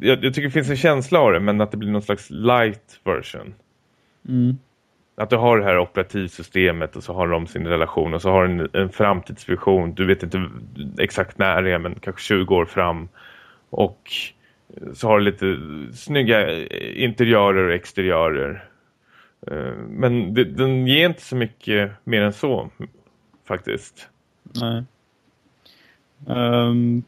[0.00, 2.30] Jag, jag tycker det finns en känsla av det men att det blir någon slags
[2.30, 3.54] light version.
[4.28, 4.58] Mm.
[5.14, 8.44] Att du har det här operativsystemet och så har de sin relation och så har
[8.44, 9.94] en, en framtidsvision.
[9.94, 10.50] Du vet inte
[10.98, 13.08] exakt när det är men kanske 20 år fram.
[13.70, 14.10] Och
[14.94, 15.56] så har du lite
[15.96, 18.64] snygga interiörer och exteriörer.
[19.46, 22.70] Eh, Men det, den ger inte så mycket mer än så
[23.44, 24.08] faktiskt.
[24.42, 24.84] Nej.
[26.28, 27.02] Ehm,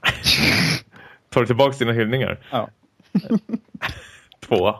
[1.32, 2.38] Tar du tillbaka dina hyllningar?
[2.50, 2.68] ja.
[4.40, 4.74] Två.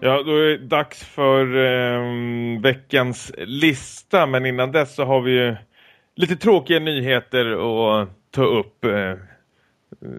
[0.00, 4.26] Ja, då är det dags för ehm, veckans lista.
[4.26, 5.56] Men innan dess så har vi ju
[6.16, 7.46] lite tråkiga nyheter
[8.02, 8.84] att ta upp.
[8.84, 9.14] Eh,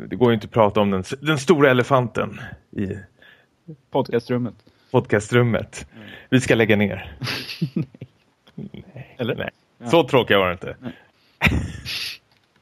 [0.09, 2.39] Det går ju inte att prata om den, den stora elefanten
[2.71, 2.87] i
[3.91, 4.53] Podcastrummet.
[4.95, 5.87] Podcastrummet.
[6.29, 7.15] Vi ska lägga ner.
[9.17, 9.35] Eller?
[9.35, 9.49] Nej.
[9.91, 10.75] Så tråkiga var det inte.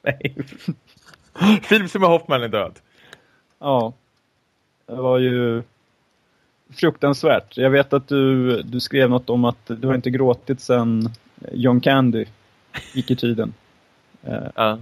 [0.01, 0.36] Nej.
[1.67, 2.79] Philip Seymour Hoffman är död.
[3.59, 3.93] Ja.
[4.86, 5.63] Det var ju
[6.75, 7.57] fruktansvärt.
[7.57, 11.09] Jag vet att du, du skrev något om att du har inte gråtit sedan
[11.51, 12.25] John Candy
[12.93, 13.53] gick i tiden.
[14.55, 14.79] Ja.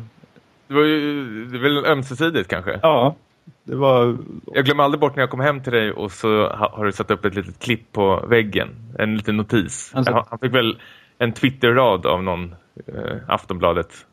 [0.68, 2.80] Det var ju det är väl ömsesidigt kanske.
[2.82, 3.16] ja,
[3.64, 4.18] det var...
[4.54, 6.92] Jag glömmer aldrig bort när jag kom hem till dig och så ha, har du
[6.92, 8.70] satt upp ett litet klipp på väggen.
[9.00, 9.92] En liten notis.
[9.96, 10.82] Alltså- Han, fick väl
[11.18, 12.56] en Twitter-rad av någon
[12.88, 14.06] eh, Aftonbladet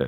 [0.00, 0.06] eh,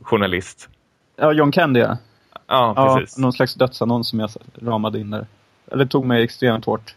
[0.00, 0.68] journalist.
[1.16, 1.98] Ja, John Candy ja.
[2.46, 3.18] Ja, ja precis.
[3.18, 4.30] någon slags dödsannons som jag
[4.62, 5.26] ramade in där.
[5.72, 6.94] Eller tog mig extremt hårt.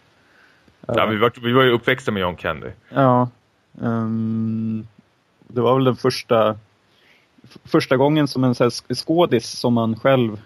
[0.87, 2.69] Ja, vi, var, vi var ju uppväxta med John Candy.
[2.89, 3.29] Ja.
[3.81, 4.87] ehm,
[5.47, 6.55] det var väl den första
[7.63, 10.41] första gången som en så skådis som man själv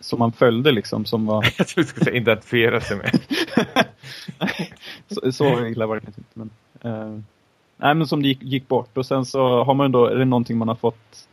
[0.00, 3.20] som man följde liksom som var Jag tror du skulle säga identifiera sig med.
[5.10, 7.20] så, så illa var det kanske inte men eh,
[7.76, 10.24] nej men som det gick, gick bort och sen så har man då är det
[10.24, 11.28] någonting man har fått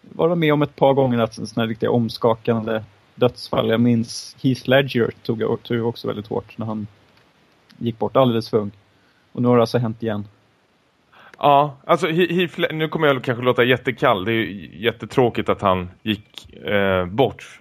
[0.00, 2.82] vara med om ett par gånger att sådana här riktiga omskakande
[3.14, 3.68] dödsfall.
[3.68, 6.86] Jag minns Heath Ledger tog jag tog också väldigt hårt när han
[7.78, 8.70] gick bort alldeles för ung.
[9.32, 10.24] Och nu har det alltså hänt igen.
[11.38, 14.24] Ja, alltså He- Heath nu kommer jag kanske låta jättekall.
[14.24, 17.60] Det är ju jättetråkigt att han gick eh, bort.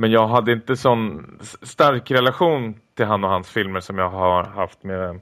[0.00, 1.26] Men jag hade inte sån
[1.62, 5.20] stark relation till han och hans filmer som jag har haft med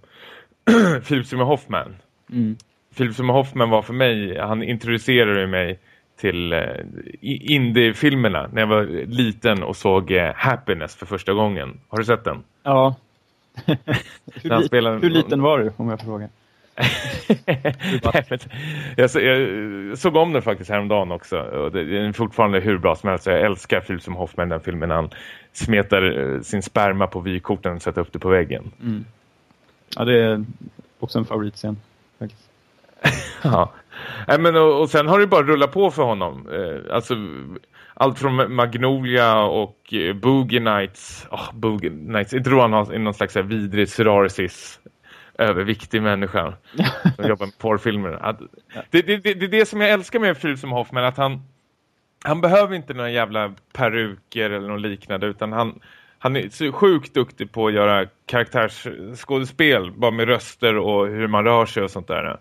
[1.08, 1.96] Philip Seymour Hoffman.
[2.32, 2.56] Mm.
[2.96, 5.78] Philip Seymour Hoffman var för mig, han introducerade mig
[6.20, 6.60] till eh,
[7.22, 11.80] indie-filmerna när jag var liten och såg eh, Happiness för första gången.
[11.88, 12.42] Har du sett den?
[12.62, 12.94] Ja.
[14.42, 16.18] Hur, li- hur liten var du om jag får fråga?
[16.18, 16.37] Nej, men
[18.96, 21.38] jag, så- jag såg om den faktiskt häromdagen också.
[21.38, 23.26] Och det är fortfarande hur bra som helst.
[23.26, 24.90] Jag älskar Philip som Hoffman den filmen.
[24.90, 25.10] Han
[25.52, 28.70] smetar eh, sin sperma på vykorten och sätter upp det på väggen.
[29.96, 30.44] Ja, det är
[30.98, 31.76] också en favoritscen.
[32.18, 32.42] Faktiskt.
[33.42, 33.72] Ja.
[34.28, 36.48] Nej, men, och, och sen har det bara rullat på för honom.
[36.52, 37.14] Eh, alltså
[37.94, 41.26] allt från Magnolia och eh, Boogie Nights.
[41.30, 42.32] Oh, Boogie Nights.
[42.32, 44.80] Jag tror han har någon slags här vidrig psoriasis
[45.38, 46.54] överviktig människa
[47.16, 48.36] som jobbar med porrfilmer.
[48.90, 51.42] Det, det, det, det är det som jag älskar med Philip som Hoffman att han
[52.24, 55.80] han behöver inte några jävla peruker eller något liknande utan han,
[56.18, 61.44] han är så sjukt duktig på att göra karaktärsskådespel bara med röster och hur man
[61.44, 62.38] rör sig och sånt där.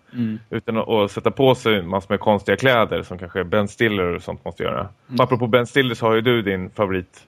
[0.49, 4.21] Utan att, att sätta på sig massor med konstiga kläder som kanske Ben Stiller och
[4.21, 4.79] sånt måste göra.
[4.79, 5.21] Mm.
[5.21, 7.27] Apropå Ben Stiller så har ju du din favorit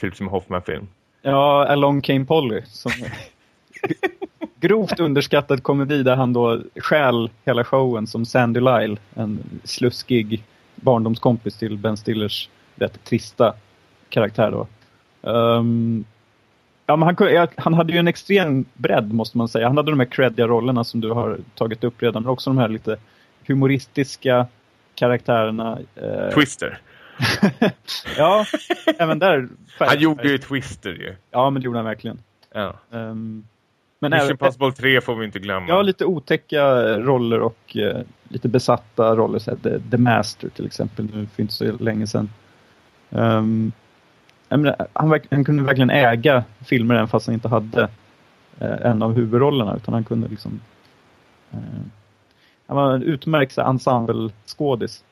[0.00, 0.88] Philip Seymour Hoffman-film.
[1.22, 2.62] Ja, Along Came Polly.
[2.66, 2.92] Som
[4.60, 8.96] grovt underskattad komedi där han då stjäl hela showen som Sandy Lyle.
[9.14, 10.44] En sluskig
[10.74, 13.54] barndomskompis till Ben Stillers rätt trista
[14.08, 14.66] karaktär då.
[15.30, 16.04] Ehm,
[16.86, 19.66] ja, men han, kunde- han hade ju en extrem bredd måste man säga.
[19.66, 22.58] Han hade de här creddiga rollerna som du har tagit upp redan, men också de
[22.58, 22.96] här lite
[23.46, 24.46] humoristiska
[24.94, 25.78] karaktärerna.
[25.94, 26.78] eh, Twister.
[28.16, 28.44] ja,
[28.98, 29.48] även där.
[29.78, 31.14] Han gjorde ju Twister ju.
[31.30, 32.18] Ja, men det gjorde han verkligen.
[32.54, 32.74] Ja.
[32.92, 33.44] Ehm,
[33.98, 35.66] men Mission även, Impossible 3 får vi inte glömma.
[35.68, 36.64] ja, lite otäcka
[36.98, 39.38] roller och eh, lite besatta roller.
[39.38, 42.30] Så här, The, The Master till exempel, nu för inte så länge sedan.
[44.48, 47.88] Jag menar, han, han kunde verkligen äga filmer även fast han inte hade
[48.58, 49.76] eh, en av huvudrollerna.
[49.76, 50.60] Utan han kunde liksom...
[51.50, 51.58] Eh,
[52.66, 55.04] han var en utmärkt ensemble-skådis.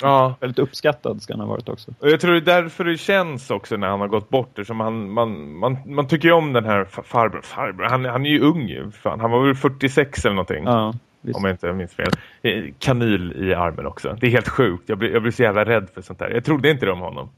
[0.00, 0.34] Ja.
[0.40, 1.94] Väldigt uppskattad ska han ha varit också.
[2.00, 4.58] Och jag tror det är därför det känns också när han har gått bort.
[4.66, 7.40] Som han, man, man, man tycker ju om den här fa- farbror.
[7.40, 7.84] farbror.
[7.84, 8.90] Han, han är ju ung ju.
[8.90, 10.64] Fan, han var väl 46 eller någonting.
[10.64, 10.94] Ja.
[11.34, 12.10] Om jag inte minns fel.
[12.42, 14.16] Eh, Kanil i armen också.
[14.20, 14.88] Det är helt sjukt.
[14.88, 16.30] Jag blir, jag blir så jävla rädd för sånt där.
[16.30, 17.30] Jag trodde inte det om honom.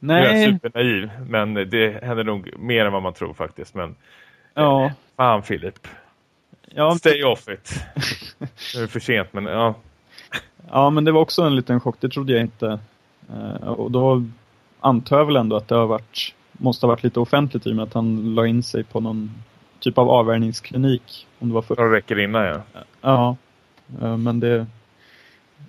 [0.00, 1.10] Jag är Nej, supernaiv.
[1.28, 3.74] Men det händer nog mer än vad man tror faktiskt.
[3.74, 3.94] Men
[4.54, 4.92] ja.
[5.16, 5.88] fan Filip.
[6.74, 7.84] Ja, Stay off it.
[8.74, 9.74] Nu är det för sent men ja.
[10.70, 11.96] Ja, men det var också en liten chock.
[12.00, 12.78] Det trodde jag inte.
[13.32, 14.24] Eh, och då
[14.80, 17.76] antar jag väl ändå att det har varit, måste ha varit lite offentligt i och
[17.76, 19.30] med att han la in sig på någon
[19.80, 21.26] typ av avvärjningsklinik.
[21.38, 21.76] Om det var för...
[21.76, 22.62] Några veckor innan ja.
[23.00, 23.36] Ja,
[24.02, 24.66] eh, men det...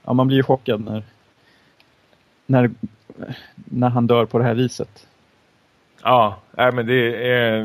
[0.03, 1.03] Ja, man blir ju chockad när,
[2.45, 2.71] när,
[3.55, 5.07] när han dör på det här viset.
[6.03, 7.63] Ja, nej, men det är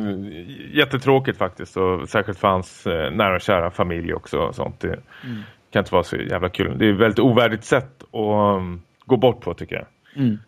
[0.76, 1.76] jättetråkigt faktiskt.
[1.76, 4.38] Och särskilt för hans eh, nära och kära familj också.
[4.38, 4.80] Och sånt.
[4.80, 5.00] Det
[5.76, 6.78] kan inte vara så jävla kul.
[6.78, 9.86] Det är ett väldigt ovärdigt sätt att um, gå bort på tycker jag.
[10.16, 10.38] Mm.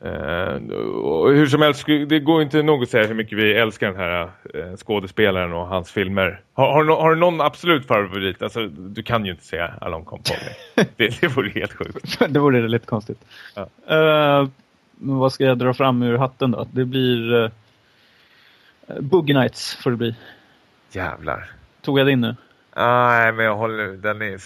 [0.00, 3.86] Eh, och hur som helst, det går inte nog att säga hur mycket vi älskar
[3.86, 4.22] den här
[4.54, 6.40] eh, skådespelaren och hans filmer.
[6.54, 8.42] Har, har, har du någon absolut favorit?
[8.42, 10.86] Alltså, du kan ju inte säga Along Come Polly.
[10.96, 12.18] det, det vore helt sjukt.
[12.28, 13.24] det vore det lite konstigt.
[13.54, 13.68] Ja.
[14.98, 16.66] Men vad ska jag dra fram ur hatten då?
[16.72, 17.34] Det blir...
[17.34, 17.50] Uh,
[19.00, 20.14] Boogie Nights får det bli.
[20.92, 21.50] Jävlar.
[21.82, 22.36] Tog jag det in nu?
[22.76, 23.88] Nej, men jag håller...
[23.88, 24.40] Den är...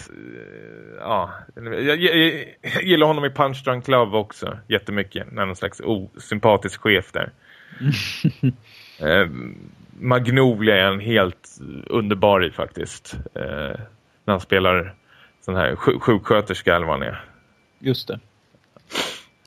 [0.99, 1.29] Ja.
[1.55, 4.57] Jag, jag, jag, jag gillar honom i Punch Drunk Love också.
[4.67, 5.31] Jättemycket.
[5.31, 7.31] Någon slags osympatisk chef där.
[9.21, 9.27] eh,
[9.99, 13.13] Magnolia är en helt underbar i faktiskt.
[13.35, 13.79] Eh,
[14.25, 14.93] när han spelar
[15.41, 17.23] sån här sj- sjuksköterska eller vad han är.
[17.79, 18.19] Just det.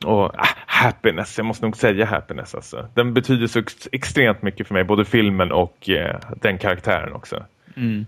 [0.04, 2.88] Och ah, Happiness, jag måste nog säga Happiness alltså.
[2.94, 7.44] Den betyder så ex- extremt mycket för mig, både filmen och eh, den karaktären också.
[7.76, 8.06] Mm.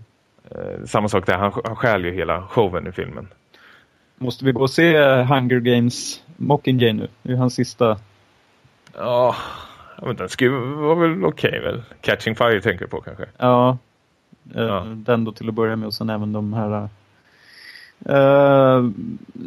[0.51, 3.27] Eh, samma sak där, han, han stjäl ju hela showen i filmen.
[4.17, 7.07] Måste vi gå och se Hunger Games Mockingjay nu?
[7.21, 7.97] Det är hans sista.
[8.93, 9.35] Ja,
[10.03, 11.83] inte, den skulle vara väl okej väl?
[12.01, 13.25] Catching Fire tänker du på kanske?
[13.37, 13.77] Ja,
[14.55, 14.83] eh, Ja.
[14.87, 16.89] den då till att börja med och sen även de här
[18.05, 18.89] eh,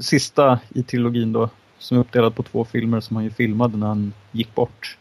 [0.01, 1.51] sista i trilogin då.
[1.78, 4.96] Som är uppdelad på två filmer som han ju filmade när han gick bort.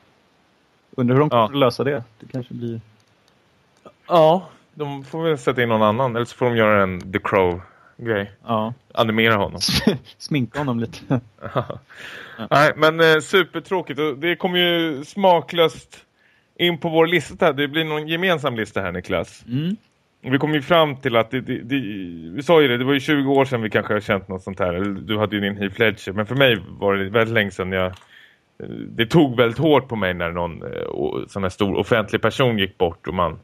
[0.91, 1.60] Undrar hur de kommer Ja.
[1.60, 2.04] lösa det.
[2.20, 2.82] Det kanske blir...
[4.08, 7.20] Ja, de får väl sätta in någon annan, eller så får de göra en The
[7.20, 8.32] Crow-grej.
[8.48, 9.60] Ja, Animera honom.
[10.18, 11.00] sminka honom lite.
[12.50, 14.00] Nej, men eh, supertråkigt.
[14.18, 16.06] Det kommer ju smaklöst
[16.58, 17.54] in på vår lista.
[17.54, 19.44] Det blir någon gemensam lista här, Niklas.
[19.48, 19.76] Mm.
[20.22, 21.76] Vi kom ju fram till att det, det, det,
[22.36, 24.44] vi sa ju det, det var ju 20 år sedan vi kanske har känt något
[24.44, 24.74] sånt här.
[25.08, 27.86] Du hade ju din Heath Ledger, men för mig var det väldigt länge sedan jag...
[27.86, 27.94] eh,
[28.70, 32.78] Det tog väldigt hårt på mig när någon eh, sån här stor offentlig person gick
[32.78, 33.40] bort och man...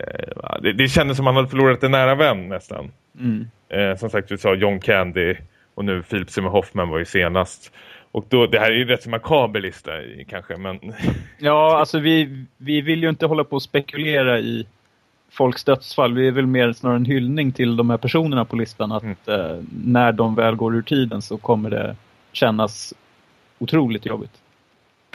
[0.00, 2.90] eh, Det, det kändes som man hade förlorat en nära vän nästan.
[3.20, 3.46] Mm.
[3.68, 5.34] Eh, som sagt, du sa John Candy
[5.74, 7.72] och nu Philip Seymour Hoffman var ju senast.
[8.12, 9.90] Och då, det här är ju rätt så makaber lista
[10.28, 10.78] kanske, men...
[11.38, 14.66] Ja, alltså vi, vi vill ju inte hålla på och spekulera i
[15.30, 16.14] folks dödsfall.
[16.14, 18.92] Vi är väl mer snarare en hyllning till de här personerna på listan.
[18.92, 19.16] Att Mm.
[19.26, 21.96] eh, när de väl går ur tiden så kommer det
[22.32, 22.94] kännas
[23.58, 24.30] otroligt jobbigt.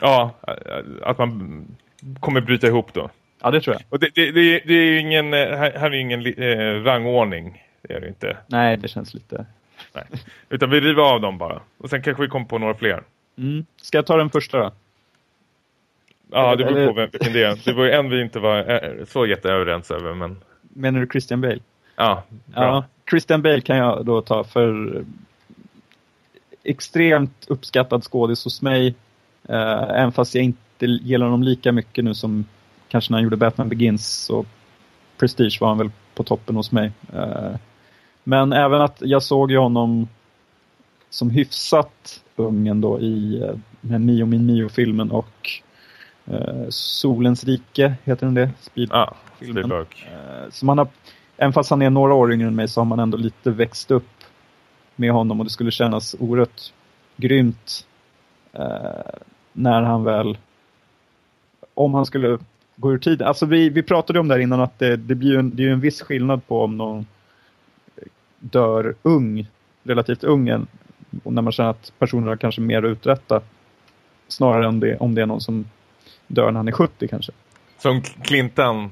[0.00, 0.34] ja,
[1.02, 1.64] att man
[2.20, 3.10] kommer bryta ihop då.
[3.42, 3.82] Ja, det tror jag.
[3.88, 6.84] Och det, det, det, det är ju ingen, eh, här, här är ju ingen eh,
[6.84, 7.64] rangordning.
[7.82, 8.36] Det är det inte.
[8.46, 9.46] Nej, det känns lite...
[9.92, 10.04] Nej.
[10.48, 11.60] Utan vi river av dem bara.
[11.78, 13.02] Och sen kanske vi kommer på några fler.
[13.38, 13.66] Mm.
[13.82, 14.72] Ska jag ta den första då?
[16.30, 17.58] Ja, det beror på vem, vilken det är.
[17.64, 20.40] Det var ju en vi inte var eh, så jätteöverens över, men...
[20.62, 21.58] Menar du Christian Bale?
[21.96, 22.62] Ja, bra.
[22.62, 25.04] Ja, Christian Bale kan jag då ta för
[26.62, 28.94] extremt uppskattad skådis hos mig.
[29.48, 32.44] Eh, även fast jag inte gillar honom lika mycket nu som
[32.90, 34.46] kanske när han gjorde Batman Begins och
[35.18, 36.92] Prestige var han väl på toppen hos mig.
[37.12, 37.56] Eh,
[38.24, 40.08] men även att jag såg ju honom
[41.10, 45.50] som hyfsat ung ändå i eh, den här Mio min Mio-filmen och
[46.26, 48.50] eh, Solens rike, heter den det?
[48.60, 49.72] Speed Ja, filmen.
[49.72, 50.88] Eh, Så man har,
[51.36, 53.90] även fast han är några år yngre än mig så har man ändå lite växt
[53.90, 54.24] upp
[54.96, 56.72] med honom och det skulle kännas oerhört
[57.16, 57.86] grymt
[58.52, 59.20] eh,
[59.52, 60.38] när han väl,
[61.74, 62.38] om han skulle
[62.80, 63.28] gå ur tiden.
[63.28, 65.70] Alltså vi, vi pratade om det här innan att det, det blir en, det är
[65.70, 67.06] en viss skillnad på om någon
[68.38, 69.48] dör ung,
[69.82, 70.66] relativt ung, än-
[71.24, 73.40] och när man känner att personen har kanske mer att uträtta.
[74.28, 75.64] Snarare än det, om det är någon som
[76.26, 77.32] dör när han är 70 kanske.
[77.78, 78.90] Som Clinton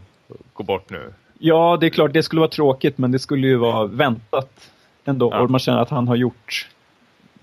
[0.52, 1.12] går bort nu.
[1.38, 4.70] Ja, det är klart, det skulle vara tråkigt, men det skulle ju vara väntat
[5.04, 5.30] ändå.
[5.32, 5.40] Ja.
[5.40, 6.68] Och man känner att han har gjort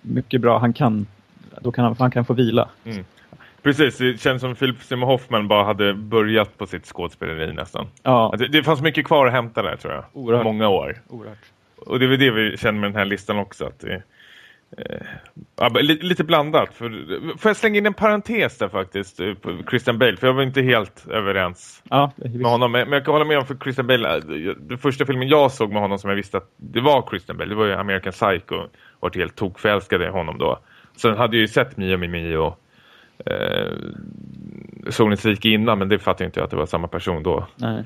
[0.02, 0.60] mycket bra.
[0.60, 1.08] Han kan,
[1.62, 2.70] då kan han, han kan få vila.
[3.66, 7.88] Precis, det känns som Philip Seymour Hoffman bara hade börjat på sitt skådespeleri nästan.
[8.04, 10.04] Ja, Att Det, fanns mycket kvar att hämta där tror jag.
[10.14, 10.44] Oerhört.
[10.44, 10.96] Många år.
[11.10, 11.38] oerhört.
[11.86, 13.66] Och det är väl det vi känner med den här listan också.
[13.66, 14.02] Att det,
[14.78, 16.74] eh, lite blandat.
[16.74, 16.90] För,
[17.38, 20.18] får jag slänga in en parentes där faktiskt eh, på Christian Bale?
[20.18, 22.72] För jag var inte helt överens Ja, med honom.
[22.72, 24.16] Men, jag kan hålla med om för Christian Bale.
[24.18, 24.22] eh,
[24.58, 27.50] Den första filmen jag såg med honom som jag visste att det var Christian Bale.
[27.50, 28.56] Det var ju American Psycho.
[29.00, 30.60] Och helt tokförälskad i honom då.
[30.96, 32.56] Sen hade jag ju sett Mio Mio.
[33.26, 33.74] Eh,
[34.90, 35.80] Solens rike innan.
[35.80, 37.48] Men det fattade jag inte att det var samma person då.
[37.56, 37.84] nej.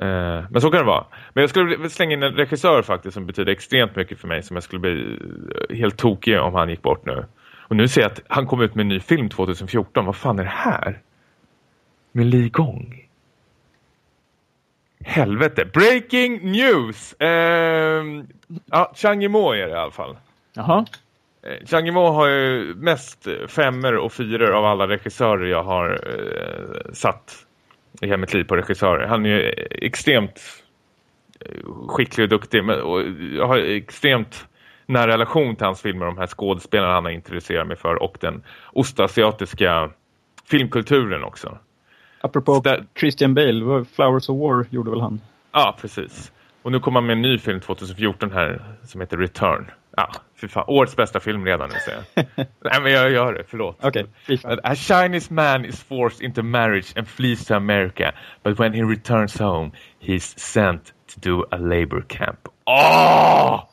[0.00, 1.04] Eh, men så kan det vara.
[1.32, 4.56] Men jag skulle slänga in en regissör faktiskt som betyder extremt mycket för mig som
[4.56, 5.18] jag skulle bli
[5.70, 7.24] eh, helt tokig om han gick bort nu.
[7.58, 10.06] Och nu ser jag att han kom ut med en ny film 2014.
[10.06, 11.00] Vad fan är det här?
[12.12, 13.08] Med Li Gong.
[15.04, 15.64] Helvete.
[15.64, 17.12] Breaking news!
[17.12, 18.04] Eh,
[18.66, 20.16] ja, Chang Yimou är det i alla fall.
[20.54, 20.84] Jaha.
[21.42, 26.92] Eh, Chang Yimou har ju mest femmer och fyror av alla regissörer jag har eh,
[26.92, 27.46] satt
[28.00, 29.06] i hela mitt liv på regissörer.
[29.06, 30.40] Han är ju extremt
[31.40, 34.46] eh, skicklig och duktig men, och jag har extremt
[34.86, 38.42] nära relation till hans filmer, de här skådespelarna han har intresserat mig för och den
[38.72, 39.90] ostasiatiska
[40.50, 41.58] filmkulturen också.
[42.20, 45.20] Apropå där- Christian Bale, Flowers of War gjorde väl han?
[45.52, 46.32] Ja, precis.
[46.62, 49.70] Och nu kommer han med en ny film 2014 här som heter Return.
[49.96, 50.12] Ja,
[50.48, 50.64] fan.
[50.66, 52.26] Årets bästa film redan nu säger jag.
[52.60, 53.76] Nej men jag gör det, förlåt.
[54.42, 54.60] Fan.
[54.62, 58.12] A Chinese man is forced into marriage and flees to America.
[58.42, 62.48] But when he returns home, he's sent to do a labor camp.
[62.64, 63.64] Åh!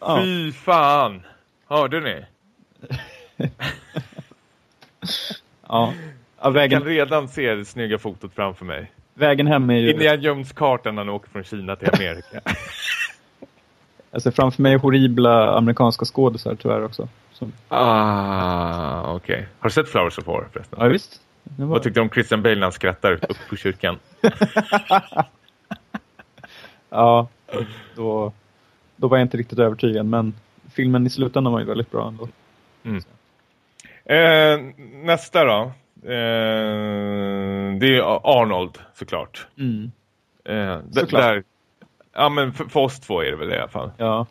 [0.00, 0.20] Ja.
[0.22, 1.22] Fy fan!
[1.68, 2.24] Hörde ni?
[5.68, 5.92] Ja.
[5.92, 5.92] ja
[6.36, 8.92] Jag kan vägen, redan se det snygga fotot framför mig.
[9.16, 9.90] Vägen hem är ju...
[9.90, 12.40] Indiana Jones-kartan när han åker från Kina till Amerika.
[14.10, 17.08] Alltså framför mig horribla amerikanska skådisar tyvärr också.
[17.32, 19.48] Som, ah, okej.
[19.58, 20.78] Har du sett Flowers of War förresten?
[20.82, 21.20] ja visst.
[21.42, 23.98] Var, Vad tyckte du om Christian Bale när han skrattar upp på kyrkan?
[26.90, 27.28] ja,
[27.94, 28.32] då,
[28.96, 30.06] då var jag inte riktigt övertygad.
[30.06, 30.34] Men
[30.74, 32.28] filmen i slutändan var ju väldigt bra ändå.
[34.14, 34.60] Eh,
[34.92, 35.72] nästa då.
[36.02, 38.02] Eh, det är
[38.42, 39.46] Arnold såklart.
[39.58, 39.90] Mm.
[40.44, 41.22] Eh, Såklart.
[41.22, 41.42] där,
[42.12, 43.90] ja men för, för oss två är det väl det i alla fall.
[43.96, 44.26] Ja.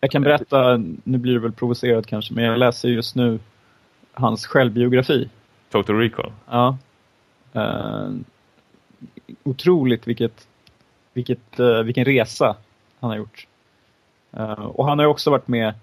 [0.00, 3.38] Jag kan berätta, nu blir det väl provocerat kanske, men jag läser just nu
[4.12, 5.28] hans självbiografi.
[5.70, 6.32] Total Recall.
[6.50, 6.76] Ja.
[7.52, 8.10] Eh,
[9.42, 10.48] otroligt vilket,
[11.12, 12.56] vilket, eh, vilken resa
[13.00, 13.46] han har gjort.
[14.32, 15.74] Eh, och han har också varit med,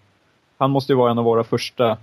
[0.58, 1.98] han måste ju vara en av våra första.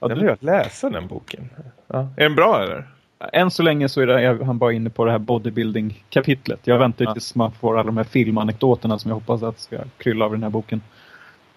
[0.00, 1.48] Ja, Jag vill att läsa den boken.
[1.86, 2.08] Ja.
[2.16, 2.86] Är den bra eller?
[3.32, 6.60] än så länge så är, det, han bara inne på det här bodybuilding-kapitlet.
[6.64, 7.12] Jag väntar Ja.
[7.12, 10.42] tills man får alla de här filmanekdoterna som jag hoppas att ska krylla av den
[10.42, 10.82] här boken.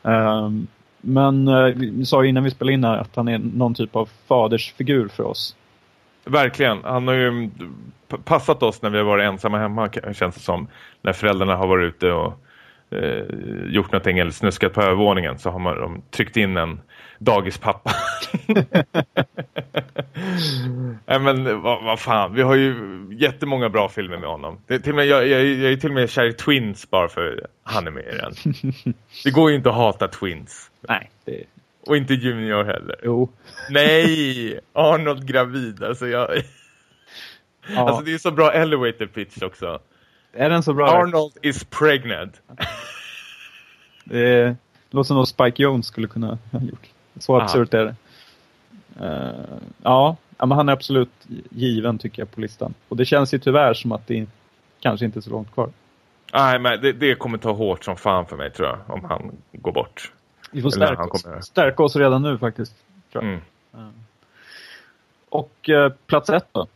[0.04, 0.68] Ehm,
[1.02, 3.96] men uh, vi sa ju innan vi spelade in här att han är någon typ
[3.96, 5.56] av fadersfigur för oss.
[6.26, 6.78] Verkligen.
[6.84, 7.52] Han har ju mm,
[8.24, 10.68] passat oss när vi har varit ensamma hemma känns det som.
[11.02, 12.34] När föräldrarna har varit ute och
[12.92, 13.24] eh,
[13.74, 16.82] gjort någonting eller snuskat på övervåningen så har man de tryckt in en
[17.20, 17.92] dagispappa.
[21.06, 22.76] Nej men vad, vad fan, vi har ju
[23.12, 24.58] jättemånga bra filmer med honom.
[24.68, 27.08] Det är till med, jag, jag, jag är till och med kär i Twins bara
[27.08, 28.34] för han är med i den.
[29.24, 30.72] Det går ju inte att hata Twins.
[30.82, 31.44] Nej, det,
[31.88, 32.96] Och inte Junior heller.
[33.04, 33.30] jo.
[33.70, 35.84] Nej, Arnold gravid.
[35.84, 36.30] Alltså, jag...
[37.68, 39.80] Ja, alltså det är så bra elevator pitch också.
[40.34, 40.90] Är den så bra?
[40.90, 42.42] Arnold is pregnant.
[44.04, 44.56] Det
[44.90, 46.90] låter som något Spike Jones skulle kunna ha gjort.
[47.20, 47.96] Så absurt är det.
[49.06, 52.74] Eh, ja, men han är absolut given tycker jag på listan.
[52.88, 54.28] Och det känns ju tyvärr som att det
[54.80, 55.70] kanske inte är så långt kvar.
[56.34, 58.80] Nej, men det, det kommer ta hårt som fan för mig tror jag.
[58.88, 60.12] Om han går bort.
[60.52, 62.76] Vi får stärka oss, stärka oss redan nu faktiskt.
[63.12, 63.34] Tror jag.
[63.82, 63.94] Mm.
[65.30, 66.68] Och eh, plats ett då?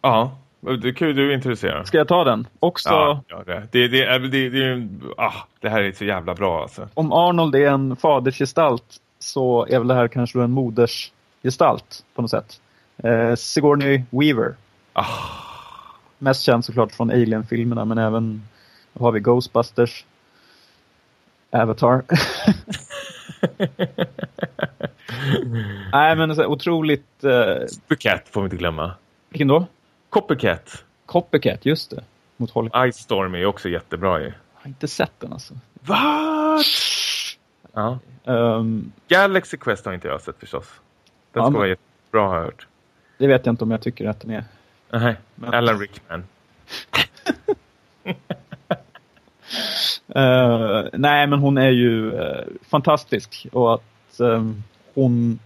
[0.00, 1.86] Ja, det är kul du är intresserad.
[1.86, 2.46] Ska jag ta den?
[2.60, 6.34] Också, Ja, ja det, det, det, är- det, det, ah, det här är så jävla
[6.34, 6.88] bra alltså.
[6.94, 8.84] om Arnold är en fadersgestalt
[9.18, 12.60] så är väl det här kanske en modersgestalt på något sätt.
[12.96, 14.54] Eh, Sigourney Weaver.
[14.92, 15.04] Ah.
[16.18, 18.42] Mest känd såklart från Alien-filmerna men även
[18.98, 20.04] har vi Ghostbusters,
[21.50, 22.02] Avatar.
[25.92, 27.24] Nej, men så otroligt...
[27.24, 28.92] Eh, Copycat får vi inte glömma.
[29.28, 29.66] vilken då?
[30.10, 30.84] Copycat.
[31.06, 32.04] Copycat, just det.
[32.36, 32.92] Mot Hollywood.
[32.92, 34.24] Ice Storm är också jättebra ju.
[34.24, 35.54] Jag har inte sett den alltså.
[35.80, 36.66] What?
[37.72, 37.98] Ja.
[38.24, 40.66] Ehm, Galaxy Quest har inte jag sett förstås.
[41.32, 42.66] Den Ja, ska vara jättebra har jag hört.
[43.18, 44.44] det vet jag inte om jag tycker att den är.
[44.90, 46.24] Nej, Men- Alan Rickman.
[50.14, 54.62] Eh, nej, men hon är ju eh, fantastisk och att ehm,
[54.94, 55.38] hon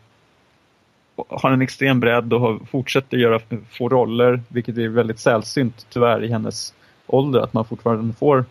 [1.16, 3.40] har en extrem bredd och har, fortsätter göra
[3.70, 6.74] få roller, vilket är väldigt sällsynt tyvärr i hennes
[7.06, 8.44] ålder, att man fortfarande får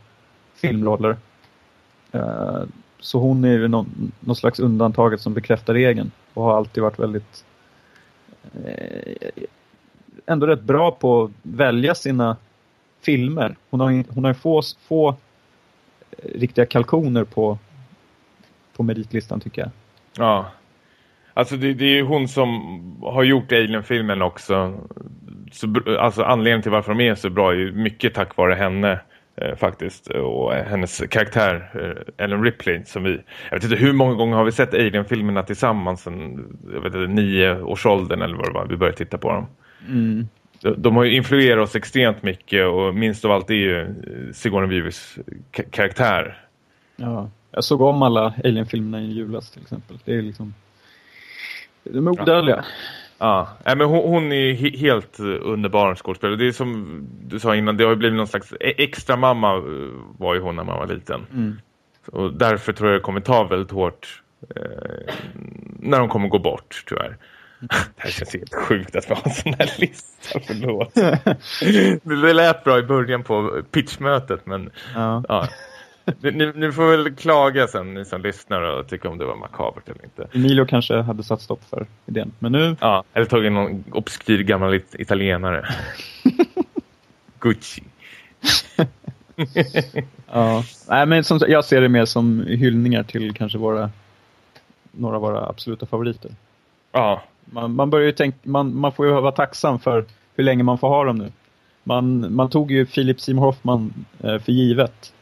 [0.56, 1.18] filmroller.
[2.12, 2.62] Eh,
[3.00, 7.00] så hon är ju någon, någon slags undantaget som bekräftar regeln och har alltid varit
[7.00, 7.46] väldigt
[8.66, 9.44] eh,
[10.26, 12.38] ändå rätt bra på att välja sina
[13.02, 13.56] filmer.
[13.70, 15.16] Hon har, hon har få, få eh,
[16.36, 17.58] riktiga kalkoner på,
[18.76, 19.72] på meritlistan tycker jag.
[20.18, 20.46] Ja.
[21.34, 22.50] Alltså det, det är ju hon som
[23.02, 24.80] har gjort Alien-filmen också.
[25.52, 29.00] Så, alltså anledningen till varför de är så bra är ju mycket tack vare henne
[29.36, 30.08] eh, faktiskt.
[30.08, 33.20] Och hennes karaktär eh, Ellen Ripley som vi...
[33.50, 37.14] Jag vet inte hur många gånger har vi sett Alien-filmerna tillsammans sen jag vet inte,
[37.14, 39.46] nio års åldern eller vad det var vi började titta på dem.
[39.88, 40.28] Mm.
[40.62, 43.88] De, de har ju influerat oss extremt mycket och minst av allt är ju eh,
[44.34, 45.18] Sigourney Weavers
[45.52, 46.38] ka- karaktär.
[46.96, 47.30] Ja.
[47.52, 49.98] Jag såg om alla Alien-filmerna i julas till exempel.
[50.06, 50.54] Det är liksom...
[51.84, 52.66] De är odödliga.
[53.18, 56.36] Ja, Nej, men hon, hon är he helt underbar skådespelare.
[56.36, 59.56] Det är som du sa innan, det har ju blivit någon slags e- extra mamma
[59.56, 59.64] eh,
[60.18, 61.26] var ju hon när man var liten.
[61.34, 61.58] Mm.
[62.12, 64.22] Och därför tror jag det kommer ta väldigt hårt
[64.56, 65.14] eh,
[65.80, 67.18] när de kommer gå bort, tyvärr.
[67.60, 70.94] Det här känns helt sjukt att vi har en sån här lista, förlåt.
[72.24, 75.24] det lät bra i början på pitchmötet, men Ja.
[75.28, 75.48] ja.
[76.22, 79.90] Ni, ni får väl klaga sen, ni som lyssnar och tycka om det var makabert
[79.90, 80.28] eller inte.
[80.34, 82.32] Emilio kanske hade satt stopp för idén.
[82.40, 85.66] Men nu, Ja, eller tagit någon obskyr gammal it- italienare.
[87.40, 87.84] Gucci.
[90.32, 90.64] ja.
[90.90, 93.90] Nej, men som, jag ser det mer som hyllningar till kanske våra,
[94.92, 96.32] några av våra absoluta favoriter.
[96.92, 100.64] Ja, Man, man, börjar ju tänka, man, man får ju vara tacksam för hur länge
[100.64, 101.32] man får ha dem nu.
[101.84, 103.94] Man, man tog ju Philip Seymour Hoffman
[104.24, 105.14] eh, för givet.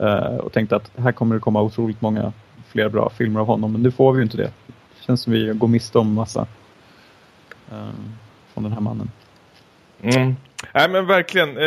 [0.00, 2.32] Eh, och tänkte att här kommer det komma otroligt många
[2.68, 3.72] fler bra filmer av honom.
[3.72, 4.52] Men nu får vi ju inte det.
[4.66, 6.46] Det känns som vi går miste om massa
[7.70, 7.90] eh,
[8.54, 9.10] från den här mannen.
[10.02, 10.36] Mm.
[10.74, 11.64] Nej men verkligen, eh,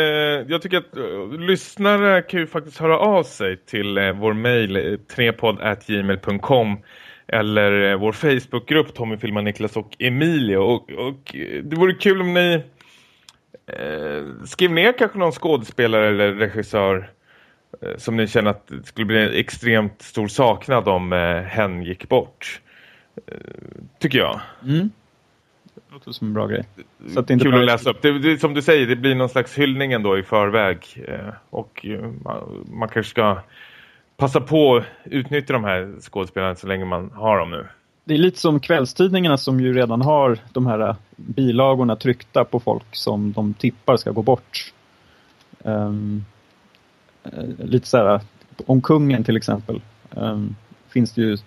[0.48, 4.76] jag tycker att eh, lyssnare kan ju faktiskt höra av sig till eh, vår mejl
[4.76, 6.78] eh, trepodd.gmail.com
[7.26, 12.20] eller eh, vår Facebookgrupp Tommy Filmar, Niklas och Emilio och, och eh, det vore kul
[12.20, 12.62] om ni
[13.66, 17.04] eh, skrev ner kanske någon skådespelare eller regissör eh,
[17.96, 22.08] som ni känner att det skulle bli en extremt stor saknad om eh, hen gick
[22.08, 22.60] bort.
[23.26, 23.36] Eh,
[23.98, 24.40] tycker jag.
[24.64, 24.90] Mm.
[25.74, 26.64] Det låter som en bra grej.
[27.14, 28.02] Så att det inte Kul att läsa upp.
[28.02, 31.04] Det, det, som du säger, det blir någon slags hyllning ändå i förväg.
[31.08, 33.38] Eh, och eh, man, man kanske ska
[34.16, 37.66] passa på att utnyttja de här skådespelarna så länge man har dem nu.
[38.04, 42.86] Det är lite som kvällstidningarna som ju redan har de här bilagorna tryckta på folk
[42.92, 44.72] som de tippar ska gå bort.
[45.64, 45.92] Eh,
[47.58, 48.20] lite så här,
[48.66, 49.80] om kungen till exempel
[50.16, 50.56] ehm,
[50.88, 51.38] finns det ju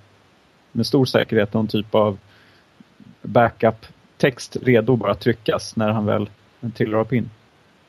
[0.71, 2.17] med stor säkerhet någon typ av
[3.21, 6.29] backup-text redo bara att tryckas när han väl
[6.73, 7.29] tillhör av pin.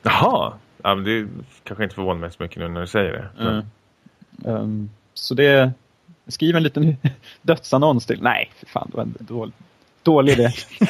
[0.01, 0.53] Jaha!
[0.83, 1.27] Ja, men det
[1.63, 3.29] kanske inte förvånar mig så mycket nu när du säger det.
[3.37, 3.65] Men,
[4.43, 4.55] Mm.
[4.55, 5.71] Ehm, så det
[6.27, 6.97] skriv en liten
[7.41, 8.21] dödsannons till.
[8.21, 9.53] Nej, för fan, det var en dålig,
[10.03, 10.49] dålig idé.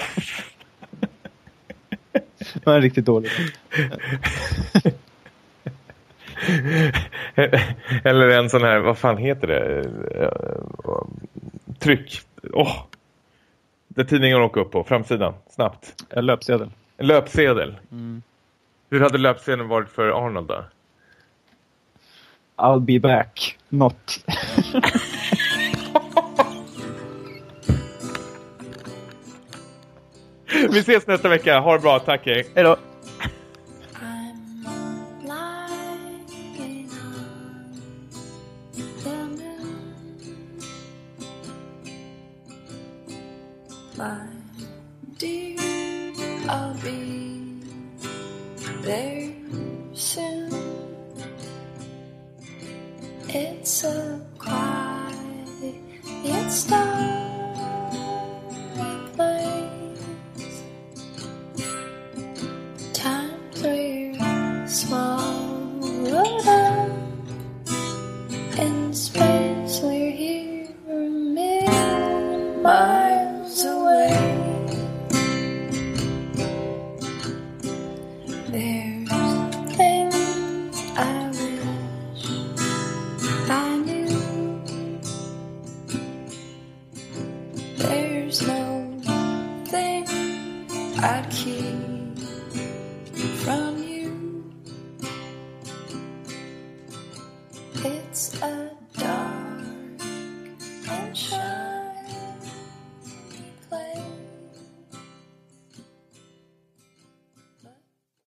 [2.53, 4.91] det var en riktigt dålig idé.
[8.03, 9.79] Eller en sån här, vad fan heter det?
[10.21, 11.01] Eh,
[11.79, 12.21] Tryck.
[12.53, 12.83] Åh!
[13.87, 15.93] Där tidningen åker upp på, framsidan, snabbt.
[16.09, 16.69] Eh, Löpsedel.
[16.97, 17.75] En löpsedel.
[18.89, 20.63] Hur hade löpsedeln varit för Arnold då?
[22.57, 23.57] I'll be back.
[23.69, 24.25] Not.
[30.71, 32.21] Vi ses nästa vecka, ha det bra, tack!
[32.25, 32.77] Hej då.